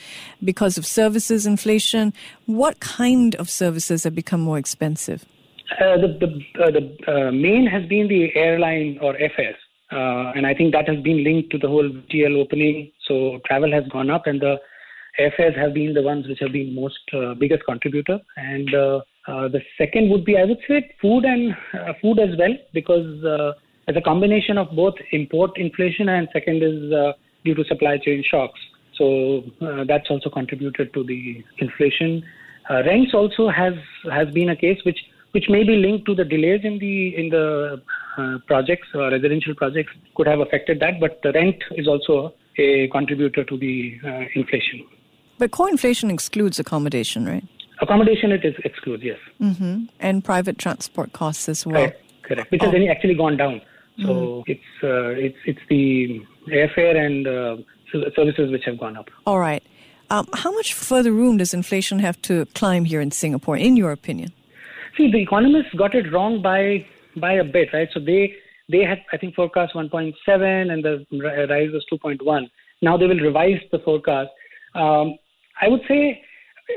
because 0.43 0.77
of 0.77 0.85
services 0.85 1.45
inflation. 1.45 2.13
What 2.45 2.79
kind 2.79 3.35
of 3.35 3.49
services 3.49 4.03
have 4.03 4.15
become 4.15 4.41
more 4.41 4.57
expensive? 4.57 5.25
Uh, 5.71 5.97
the 5.97 6.07
the, 6.19 6.63
uh, 6.63 6.71
the 6.71 7.11
uh, 7.11 7.31
main 7.31 7.65
has 7.65 7.85
been 7.87 8.07
the 8.07 8.35
airline 8.35 8.99
or 9.01 9.15
FS, 9.15 9.55
uh, 9.91 10.33
and 10.35 10.45
I 10.45 10.53
think 10.53 10.73
that 10.73 10.87
has 10.89 11.01
been 11.01 11.23
linked 11.23 11.51
to 11.51 11.57
the 11.57 11.69
whole 11.69 11.89
TL 12.11 12.37
opening. 12.37 12.91
So 13.07 13.39
travel 13.47 13.71
has 13.71 13.83
gone 13.87 14.09
up, 14.09 14.27
and 14.27 14.41
the 14.41 14.57
airfares 15.19 15.57
have 15.57 15.73
been 15.73 15.93
the 15.93 16.01
ones 16.01 16.27
which 16.27 16.39
have 16.39 16.51
been 16.51 16.75
most 16.75 16.99
uh, 17.13 17.33
biggest 17.35 17.63
contributor. 17.63 18.19
And 18.35 18.67
the 18.67 19.61
second 19.77 20.09
would 20.09 20.25
be, 20.25 20.37
I 20.37 20.43
would 20.43 20.59
say, 20.67 20.93
food 21.01 21.23
and 21.23 21.55
food 22.01 22.19
as 22.19 22.37
well, 22.37 22.55
because 22.73 23.55
as 23.87 23.95
a 23.95 24.01
combination 24.01 24.57
of 24.57 24.75
both 24.75 24.95
import 25.11 25.51
inflation 25.57 26.09
and 26.09 26.27
second 26.33 26.61
is 26.61 26.91
due 27.45 27.55
to 27.55 27.63
supply 27.65 27.97
chain 27.97 28.23
shocks. 28.29 28.59
So 28.97 29.43
that's 29.87 30.09
also 30.09 30.29
contributed 30.29 30.93
to 30.93 31.03
the 31.05 31.43
inflation. 31.59 32.23
Rents 32.69 33.13
also 33.13 33.49
has 33.49 33.73
has 34.11 34.29
been 34.33 34.49
a 34.49 34.55
case 34.55 34.79
which 34.83 34.99
which 35.33 35.49
may 35.49 35.63
be 35.63 35.75
linked 35.75 36.05
to 36.05 36.15
the 36.15 36.23
delays 36.23 36.61
in 36.63 36.77
the 36.79 37.15
in 37.17 37.29
the 37.29 37.81
uh, 38.17 38.37
projects 38.47 38.87
or 38.93 39.09
residential 39.09 39.53
projects 39.55 39.91
could 40.15 40.27
have 40.27 40.39
affected 40.39 40.79
that. 40.79 40.99
But 40.99 41.21
the 41.23 41.31
rent 41.33 41.63
is 41.71 41.87
also 41.87 42.33
a 42.57 42.87
contributor 42.89 43.43
to 43.43 43.57
the 43.57 43.99
uh, 44.05 44.21
inflation. 44.35 44.85
But 45.39 45.51
core 45.51 45.69
inflation 45.69 46.11
excludes 46.11 46.59
accommodation, 46.59 47.25
right? 47.25 47.43
Accommodation 47.81 48.31
it 48.31 48.45
is 48.45 48.53
excludes, 48.63 49.03
yes. 49.03 49.17
hmm 49.39 49.85
And 49.99 50.23
private 50.23 50.57
transport 50.59 51.11
costs 51.13 51.49
as 51.49 51.65
well. 51.65 51.75
Correct, 51.75 52.01
correct. 52.21 52.51
Which 52.51 52.61
has 52.61 52.73
Oh. 52.73 52.87
actually 52.91 53.15
gone 53.15 53.37
down. 53.37 53.61
So 54.01 54.43
it's 54.47 54.71
uh, 54.83 55.09
it's 55.27 55.37
it's 55.45 55.59
the 55.69 56.21
airfare 56.47 56.95
and 57.05 57.27
uh, 57.27 57.57
services 58.15 58.51
which 58.51 58.65
have 58.65 58.77
gone 58.79 58.95
up. 58.97 59.09
All 59.25 59.39
right. 59.39 59.63
Um, 60.09 60.27
how 60.33 60.51
much 60.53 60.73
further 60.73 61.11
room 61.11 61.37
does 61.37 61.53
inflation 61.53 61.99
have 61.99 62.21
to 62.23 62.45
climb 62.53 62.85
here 62.85 63.01
in 63.01 63.09
Singapore, 63.11 63.57
in 63.57 63.77
your 63.77 63.91
opinion? 63.91 64.31
See, 64.97 65.11
the 65.11 65.21
economists 65.21 65.73
got 65.75 65.95
it 65.95 66.11
wrong 66.11 66.41
by 66.41 66.85
by 67.17 67.33
a 67.33 67.43
bit, 67.43 67.69
right? 67.73 67.89
So 67.93 67.99
they 67.99 68.33
they 68.69 68.83
had 68.83 69.01
I 69.11 69.17
think 69.17 69.35
forecast 69.35 69.73
1.7 69.73 70.71
and 70.71 70.83
the 70.83 71.05
rise 71.49 71.71
was 71.71 71.85
2.1. 71.91 72.49
Now 72.81 72.97
they 72.97 73.07
will 73.07 73.19
revise 73.19 73.59
the 73.71 73.79
forecast. 73.79 74.29
Um, 74.75 75.15
I 75.61 75.67
would 75.67 75.81
say 75.87 76.21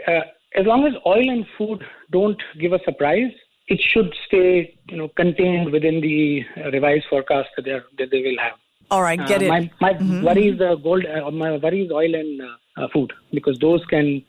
uh, 0.08 0.20
as 0.54 0.66
long 0.66 0.86
as 0.86 0.94
oil 1.06 1.28
and 1.30 1.46
food 1.58 1.84
don't 2.10 2.40
give 2.60 2.72
a 2.72 2.80
surprise, 2.84 3.32
it 3.68 3.80
should 3.80 4.14
stay 4.26 4.74
you 4.88 4.96
know 4.96 5.08
contained 5.08 5.70
within 5.70 6.00
the 6.00 6.44
revised 6.72 7.06
forecast 7.10 7.48
that 7.56 7.64
they 7.64 7.78
that 7.98 8.10
they 8.10 8.22
will 8.22 8.38
have. 8.38 8.54
All 8.90 9.02
right, 9.02 9.18
get 9.26 9.42
Uh, 9.42 9.44
it. 9.44 9.48
My 9.48 9.70
my 9.80 9.92
worry 10.22 10.48
is 10.48 10.58
the 10.58 10.76
gold. 10.76 11.04
Uh, 11.04 11.30
my 11.30 11.56
worry 11.56 11.82
is 11.86 11.90
oil 11.90 12.14
and 12.14 12.40
uh, 12.76 12.88
food 12.92 13.12
because 13.32 13.58
those 13.58 13.84
can 13.86 14.22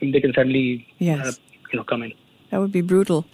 they 0.00 0.20
can 0.20 0.32
suddenly 0.32 0.86
Yes. 0.98 1.26
uh, 1.26 1.32
you 1.72 1.78
know 1.78 1.84
come 1.84 2.02
in. 2.02 2.12
That 2.50 2.58
would 2.60 2.72
be 2.72 2.80
brutal. 2.80 3.26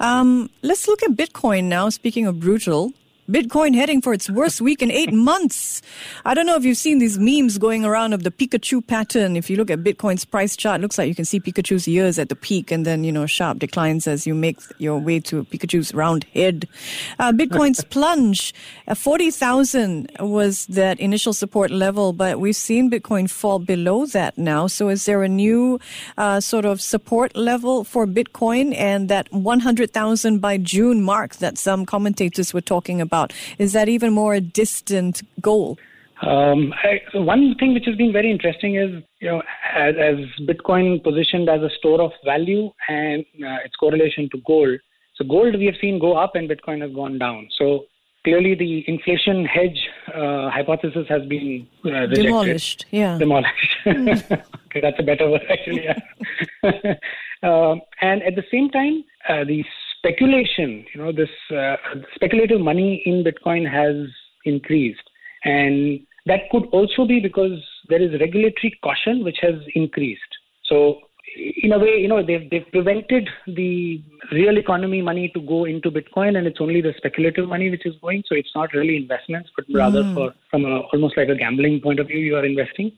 Um, 0.00 0.50
let's 0.62 0.86
look 0.88 1.02
at 1.02 1.12
Bitcoin 1.12 1.64
now. 1.64 1.88
Speaking 1.88 2.26
of 2.26 2.40
brutal, 2.40 2.92
Bitcoin 3.28 3.74
heading 3.74 4.00
for 4.00 4.14
its 4.14 4.30
worst 4.30 4.62
week 4.62 4.80
in 4.80 4.90
eight 4.90 5.12
months. 5.12 5.82
I 6.24 6.32
don't 6.32 6.46
know 6.46 6.56
if 6.56 6.64
you've 6.64 6.78
seen 6.78 6.98
these 6.98 7.18
memes 7.18 7.58
going 7.58 7.84
around 7.84 8.14
of 8.14 8.22
the 8.22 8.30
Pikachu 8.30 8.86
pattern. 8.86 9.36
If 9.36 9.50
you 9.50 9.56
look 9.56 9.70
at 9.70 9.80
Bitcoin's 9.80 10.24
price 10.24 10.56
chart, 10.56 10.80
it 10.80 10.82
looks 10.82 10.96
like 10.96 11.08
you 11.08 11.14
can 11.14 11.26
see 11.26 11.38
Pikachu's 11.38 11.86
ears 11.86 12.18
at 12.18 12.30
the 12.30 12.34
peak 12.34 12.70
and 12.70 12.86
then, 12.86 13.04
you 13.04 13.12
know, 13.12 13.26
sharp 13.26 13.58
declines 13.58 14.06
as 14.06 14.26
you 14.26 14.34
make 14.34 14.58
your 14.78 14.98
way 14.98 15.20
to 15.20 15.44
Pikachu's 15.44 15.92
round 15.92 16.24
head. 16.32 16.66
Uh, 17.18 17.30
Bitcoin's 17.30 17.84
plunge, 17.90 18.54
uh, 18.86 18.94
40,000 18.94 20.10
was 20.20 20.64
that 20.64 20.98
initial 20.98 21.34
support 21.34 21.70
level, 21.70 22.14
but 22.14 22.40
we've 22.40 22.56
seen 22.56 22.90
Bitcoin 22.90 23.28
fall 23.28 23.58
below 23.58 24.06
that 24.06 24.38
now. 24.38 24.66
So 24.68 24.88
is 24.88 25.04
there 25.04 25.22
a 25.22 25.28
new 25.28 25.78
uh, 26.16 26.40
sort 26.40 26.64
of 26.64 26.80
support 26.80 27.36
level 27.36 27.84
for 27.84 28.06
Bitcoin 28.06 28.74
and 28.74 29.10
that 29.10 29.30
100,000 29.32 30.38
by 30.38 30.56
June 30.56 31.02
mark 31.02 31.36
that 31.36 31.58
some 31.58 31.84
commentators 31.84 32.54
were 32.54 32.62
talking 32.62 33.02
about? 33.02 33.17
Is 33.58 33.72
that 33.72 33.88
even 33.88 34.12
more 34.12 34.34
a 34.34 34.40
distant 34.40 35.22
goal? 35.40 35.78
Um, 36.22 36.74
I, 36.82 37.00
one 37.14 37.54
thing 37.60 37.74
which 37.74 37.84
has 37.86 37.94
been 37.96 38.12
very 38.12 38.30
interesting 38.30 38.74
is, 38.74 39.02
you 39.20 39.28
know, 39.28 39.42
as, 39.72 39.94
as 39.96 40.16
Bitcoin 40.46 41.02
positioned 41.02 41.48
as 41.48 41.62
a 41.62 41.70
store 41.78 42.00
of 42.00 42.10
value 42.24 42.70
and 42.88 43.24
uh, 43.44 43.58
its 43.64 43.76
correlation 43.76 44.28
to 44.32 44.38
gold. 44.46 44.80
So 45.14 45.24
gold 45.24 45.56
we 45.56 45.66
have 45.66 45.76
seen 45.80 45.98
go 46.00 46.16
up 46.16 46.34
and 46.34 46.50
Bitcoin 46.50 46.80
has 46.82 46.92
gone 46.92 47.18
down. 47.18 47.48
So 47.56 47.84
clearly 48.24 48.54
the 48.54 48.84
inflation 48.88 49.44
hedge 49.44 49.78
uh, 50.08 50.50
hypothesis 50.50 51.06
has 51.08 51.24
been 51.26 51.66
uh, 51.84 51.90
rejected. 51.90 52.22
Demolished, 52.22 52.86
yeah. 52.90 53.18
Demolished. 53.18 53.76
okay, 53.86 54.80
that's 54.82 54.98
a 54.98 55.02
better 55.02 55.30
word 55.30 55.42
actually. 55.48 55.84
Yeah. 55.84 55.98
um, 57.42 57.80
and 58.00 58.22
at 58.24 58.34
the 58.34 58.44
same 58.50 58.70
time, 58.70 59.04
uh, 59.28 59.44
the 59.44 59.64
speculation, 59.98 60.84
you 60.94 61.02
know, 61.02 61.12
this 61.12 61.30
uh, 61.54 61.76
speculative 62.14 62.60
money 62.60 63.02
in 63.04 63.24
Bitcoin 63.24 63.70
has 63.70 64.08
increased, 64.44 65.02
and 65.44 66.00
that 66.26 66.50
could 66.50 66.66
also 66.72 67.06
be 67.06 67.20
because 67.20 67.58
there 67.88 68.02
is 68.02 68.20
regulatory 68.20 68.78
caution 68.82 69.24
which 69.24 69.38
has 69.42 69.54
increased. 69.74 70.32
So. 70.64 71.00
In 71.62 71.72
a 71.72 71.78
way, 71.78 71.90
you 72.00 72.08
know, 72.08 72.24
they've 72.24 72.48
they've 72.50 72.66
prevented 72.72 73.28
the 73.46 74.02
real 74.32 74.56
economy 74.56 75.02
money 75.02 75.28
to 75.34 75.40
go 75.40 75.66
into 75.66 75.90
Bitcoin, 75.90 76.38
and 76.38 76.46
it's 76.46 76.58
only 76.58 76.80
the 76.80 76.94
speculative 76.96 77.46
money 77.48 77.68
which 77.70 77.84
is 77.84 77.94
going. 78.00 78.22
So 78.26 78.34
it's 78.34 78.50
not 78.54 78.72
really 78.72 78.96
investments, 78.96 79.50
but 79.54 79.66
rather 79.72 80.02
for 80.14 80.32
from 80.50 80.64
a, 80.64 80.78
almost 80.94 81.18
like 81.18 81.28
a 81.28 81.36
gambling 81.36 81.80
point 81.82 82.00
of 82.00 82.06
view, 82.08 82.18
you 82.18 82.34
are 82.34 82.46
investing 82.46 82.92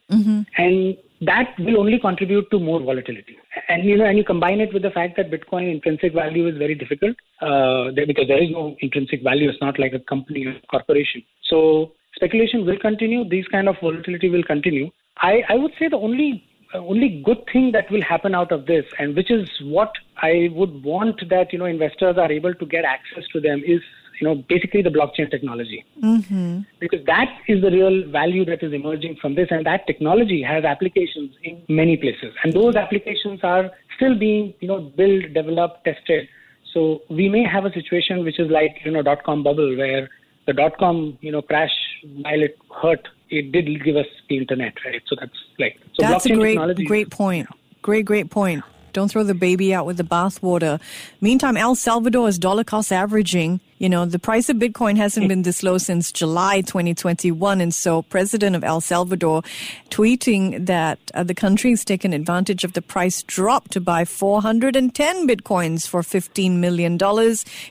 and 0.57 0.97
that 1.23 1.55
will 1.59 1.81
only 1.81 1.99
contribute 1.99 2.51
to 2.53 2.61
more 2.61 2.81
volatility. 2.81 3.37
And 3.71 3.85
you 3.85 3.97
know, 3.97 4.05
and 4.05 4.19
you 4.19 4.25
combine 4.25 4.61
it 4.61 4.73
with 4.75 4.83
the 4.83 4.91
fact 4.91 5.17
that 5.17 5.31
Bitcoin 5.31 5.71
intrinsic 5.71 6.13
value 6.13 6.49
is 6.49 6.57
very 6.59 6.75
difficult 6.75 7.17
uh, 7.41 7.91
because 7.95 8.27
there 8.27 8.43
is 8.43 8.51
no 8.51 8.77
intrinsic 8.81 9.23
value. 9.23 9.49
It's 9.49 9.61
not 9.61 9.79
like 9.79 9.93
a 9.93 10.01
company 10.01 10.45
or 10.47 10.55
corporation. 10.69 11.23
So 11.45 11.93
speculation 12.17 12.67
will 12.67 12.79
continue. 12.79 13.29
These 13.29 13.47
kind 13.47 13.69
of 13.69 13.77
volatility 13.81 14.29
will 14.29 14.43
continue. 14.43 14.91
I, 15.19 15.45
I 15.49 15.55
would 15.55 15.73
say 15.79 15.89
the 15.89 15.97
only 15.97 16.45
only 16.75 17.23
good 17.25 17.39
thing 17.53 17.71
that 17.73 17.91
will 17.91 18.03
happen 18.03 18.35
out 18.35 18.51
of 18.53 18.67
this, 18.67 18.85
and 18.99 19.15
which 19.15 19.31
is 19.31 19.49
what 19.63 19.93
I 20.21 20.51
would 20.53 20.83
want 20.83 21.29
that 21.29 21.53
you 21.53 21.59
know 21.61 21.65
investors 21.67 22.17
are 22.19 22.31
able 22.31 22.55
to 22.55 22.67
get 22.67 22.85
access 22.85 23.25
to 23.33 23.41
them 23.41 23.63
is 23.65 23.81
you 24.21 24.29
know 24.29 24.35
basically 24.49 24.83
the 24.83 24.91
blockchain 24.91 25.31
technology. 25.31 25.85
Mm-hmm. 26.03 26.61
Because 26.79 27.05
that 27.07 27.39
is 27.49 27.63
the 27.63 27.71
real 27.71 28.11
value 28.11 28.45
that 28.45 28.63
is 28.63 28.73
emerging 28.73 29.17
from 29.21 29.35
this 29.35 29.49
and 29.51 29.67
that 29.67 29.87
technology 29.87 30.43
has 30.43 30.65
applications 30.65 31.35
in 31.43 31.63
many 31.69 31.97
places. 31.97 32.35
And 32.45 32.53
those 32.53 32.77
applications 32.77 33.41
are 33.43 33.71
still 33.97 34.19
being 34.19 34.55
you 34.61 34.69
know 34.69 34.81
built 34.81 35.33
developed 35.33 35.85
tested. 35.85 36.29
So 36.73 37.03
we 37.09 37.29
may 37.29 37.45
have 37.45 37.65
a 37.65 37.73
situation 37.73 38.25
which 38.25 38.39
is 38.39 38.51
like 38.51 38.77
you 38.85 38.93
know 38.93 39.03
dot 39.03 39.25
com 39.25 39.43
bubble 39.43 39.77
where 39.77 40.09
the 40.47 40.53
dot 40.53 40.79
com 40.79 41.19
you 41.21 41.33
know 41.33 41.43
crash 41.43 41.73
while 42.03 42.43
it 42.43 42.59
hurt 42.83 43.09
it 43.31 43.53
did 43.53 43.83
give 43.85 43.97
us 43.97 44.07
the 44.29 44.37
internet 44.39 44.75
right? 44.85 45.03
So 45.07 45.17
that's 45.19 45.33
like 45.59 45.79
so 45.95 46.07
That's 46.07 46.27
a 46.27 46.35
great, 46.35 46.59
great 46.87 47.11
point. 47.11 47.49
Great, 47.83 48.05
great 48.05 48.31
point. 48.31 48.63
Don't 48.93 49.11
throw 49.11 49.25
the 49.25 49.35
baby 49.35 49.73
out 49.75 49.87
with 49.87 49.97
the 49.97 50.05
bathwater. 50.05 50.81
Meantime, 51.21 51.57
El 51.57 51.75
Salvador 51.75 52.29
is 52.29 52.39
dollar 52.39 52.65
cost 52.65 52.93
averaging. 52.93 53.61
You 53.81 53.89
know, 53.89 54.05
the 54.05 54.19
price 54.19 54.51
of 54.51 54.59
Bitcoin 54.59 54.99
hasn't 54.99 55.27
been 55.27 55.41
this 55.41 55.63
low 55.63 55.79
since 55.79 56.13
July 56.13 56.61
2021. 56.61 57.63
And 57.63 57.75
so 57.75 58.03
President 58.03 58.55
of 58.55 58.63
El 58.63 58.83
Salvador 58.83 59.43
tweeting 59.89 60.67
that 60.67 60.99
uh, 61.15 61.23
the 61.23 61.35
country's 61.35 61.83
taken 61.83 62.13
advantage 62.13 62.63
of 62.63 62.75
the 62.75 62.83
price 62.83 63.23
drop 63.23 63.71
to 63.71 63.81
buy 63.81 64.05
410 64.05 65.27
Bitcoins 65.27 65.89
for 65.89 66.03
$15 66.03 66.59
million. 66.59 66.99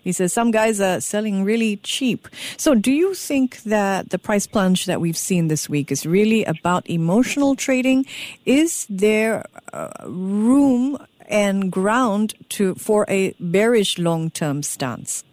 He 0.03 0.11
says 0.11 0.33
some 0.33 0.49
guys 0.49 0.81
are 0.81 0.99
selling 0.99 1.43
really 1.43 1.77
cheap. 1.77 2.27
So 2.57 2.73
do 2.73 2.91
you 2.91 3.13
think 3.13 3.61
that 3.63 4.09
the 4.09 4.17
price 4.17 4.47
plunge 4.47 4.87
that 4.87 4.99
we've 4.99 5.15
seen 5.17 5.47
this 5.47 5.69
week 5.69 5.91
is 5.91 6.07
really 6.07 6.43
about 6.45 6.89
emotional 6.89 7.55
trading? 7.55 8.07
Is 8.47 8.87
there 8.89 9.45
uh, 9.73 9.89
room 10.05 10.97
and 11.27 11.71
ground 11.71 12.33
to 12.49 12.75
for 12.75 13.05
a 13.07 13.33
bearish 13.39 13.97
long-term 13.97 14.63
stance? 14.63 15.23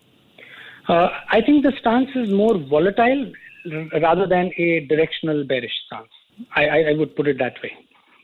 Uh, 0.88 1.08
I 1.30 1.40
think 1.40 1.64
the 1.64 1.72
stance 1.80 2.10
is 2.14 2.30
more 2.30 2.58
volatile 2.58 3.32
rather 4.00 4.26
than 4.26 4.52
a 4.56 4.86
directional 4.88 5.44
bearish 5.44 5.72
stance. 5.86 6.08
I, 6.54 6.66
I, 6.66 6.78
I 6.90 6.92
would 6.92 7.16
put 7.16 7.26
it 7.26 7.38
that 7.38 7.54
way. 7.62 7.72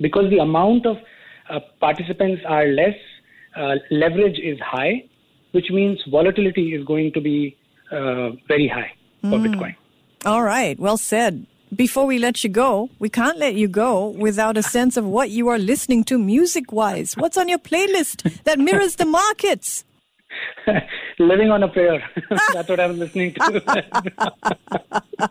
Because 0.01 0.31
the 0.31 0.38
amount 0.38 0.87
of 0.87 0.96
uh, 1.51 1.61
participants 1.81 2.42
are 2.46 2.66
less, 2.66 2.94
uh, 3.57 3.77
leverage 3.90 4.38
is 4.38 4.59
high, 4.61 5.09
which 5.53 5.70
means 5.70 5.98
volatility 6.11 6.75
is 6.75 6.85
going 6.85 7.12
to 7.12 7.20
be 7.20 7.57
uh, 7.90 8.31
very 8.48 8.68
high 8.68 8.92
for 9.20 9.38
mm. 9.38 9.46
Bitcoin. 9.46 9.77
All 10.25 10.42
right, 10.42 10.79
well 10.79 10.96
said. 10.96 11.46
Before 11.75 12.05
we 12.05 12.19
let 12.19 12.45
you 12.45 12.51
go, 12.51 12.91
we 12.99 13.09
can't 13.09 13.39
let 13.39 13.55
you 13.55 13.67
go 13.67 14.09
without 14.09 14.59
a 14.59 14.63
sense 14.63 14.99
of 14.99 15.07
what 15.07 15.31
you 15.31 15.49
are 15.49 15.59
listening 15.59 16.05
to 16.05 16.19
music 16.19 16.71
wise. 16.71 17.15
What's 17.17 17.39
on 17.39 17.49
your 17.49 17.59
playlist 17.59 18.45
that 18.45 18.59
mirrors 18.59 18.97
the 18.97 19.07
markets? 19.07 19.85
Living 21.19 21.51
on 21.51 21.63
a 21.63 21.69
prayer. 21.69 22.03
That's 22.53 22.69
what 22.69 22.79
I'm 22.79 22.99
listening 22.99 23.33
to. 23.35 23.85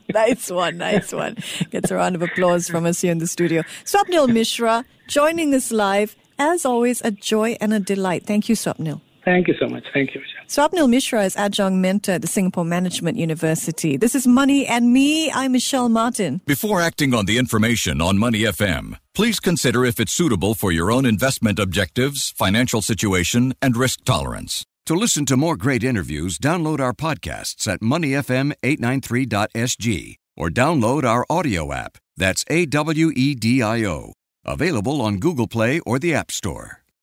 nice 0.13 0.49
one, 0.49 0.77
nice 0.77 1.13
one. 1.13 1.37
Gets 1.69 1.91
a 1.91 1.95
round 1.95 2.15
of 2.15 2.23
applause 2.23 2.67
from 2.67 2.87
us 2.87 3.01
here 3.01 3.11
in 3.11 3.19
the 3.19 3.27
studio. 3.27 3.61
Swapnil 3.83 4.27
Mishra 4.27 4.83
joining 5.07 5.53
us 5.53 5.71
live. 5.71 6.15
As 6.39 6.65
always, 6.65 7.01
a 7.01 7.11
joy 7.11 7.55
and 7.61 7.71
a 7.71 7.79
delight. 7.79 8.25
Thank 8.25 8.49
you, 8.49 8.55
Swapnil. 8.55 8.99
Thank 9.23 9.47
you 9.47 9.53
so 9.59 9.67
much. 9.67 9.83
Thank 9.93 10.15
you. 10.15 10.21
Swapnil 10.51 10.89
Mishra 10.89 11.23
is 11.23 11.37
adjunct 11.37 11.77
mentor 11.77 12.11
at 12.11 12.21
the 12.21 12.27
Singapore 12.27 12.65
Management 12.65 13.17
University. 13.17 13.95
This 13.95 14.15
is 14.15 14.27
Money 14.27 14.67
and 14.67 14.91
Me. 14.91 15.31
I'm 15.31 15.53
Michelle 15.53 15.87
Martin. 15.87 16.41
Before 16.45 16.81
acting 16.81 17.13
on 17.13 17.25
the 17.25 17.37
information 17.37 18.01
on 18.01 18.17
Money 18.17 18.39
FM, 18.39 18.97
please 19.15 19.39
consider 19.39 19.85
if 19.85 19.97
it's 19.97 20.11
suitable 20.11 20.53
for 20.53 20.73
your 20.73 20.91
own 20.91 21.05
investment 21.05 21.57
objectives, 21.57 22.31
financial 22.31 22.81
situation, 22.81 23.53
and 23.61 23.77
risk 23.77 24.03
tolerance. 24.03 24.65
To 24.87 24.93
listen 24.93 25.25
to 25.27 25.37
more 25.37 25.55
great 25.55 25.85
interviews, 25.85 26.37
download 26.37 26.81
our 26.81 26.91
podcasts 26.91 27.65
at 27.65 27.79
moneyfm893.sg 27.79 30.15
or 30.35 30.49
download 30.49 31.05
our 31.05 31.25
audio 31.29 31.71
app. 31.71 31.97
That's 32.17 32.43
A 32.49 32.65
W 32.65 33.09
E 33.15 33.35
D 33.35 33.63
I 33.63 33.85
O. 33.85 34.11
Available 34.43 35.01
on 35.01 35.19
Google 35.19 35.47
Play 35.47 35.79
or 35.85 35.97
the 35.97 36.13
App 36.13 36.29
Store. 36.29 36.80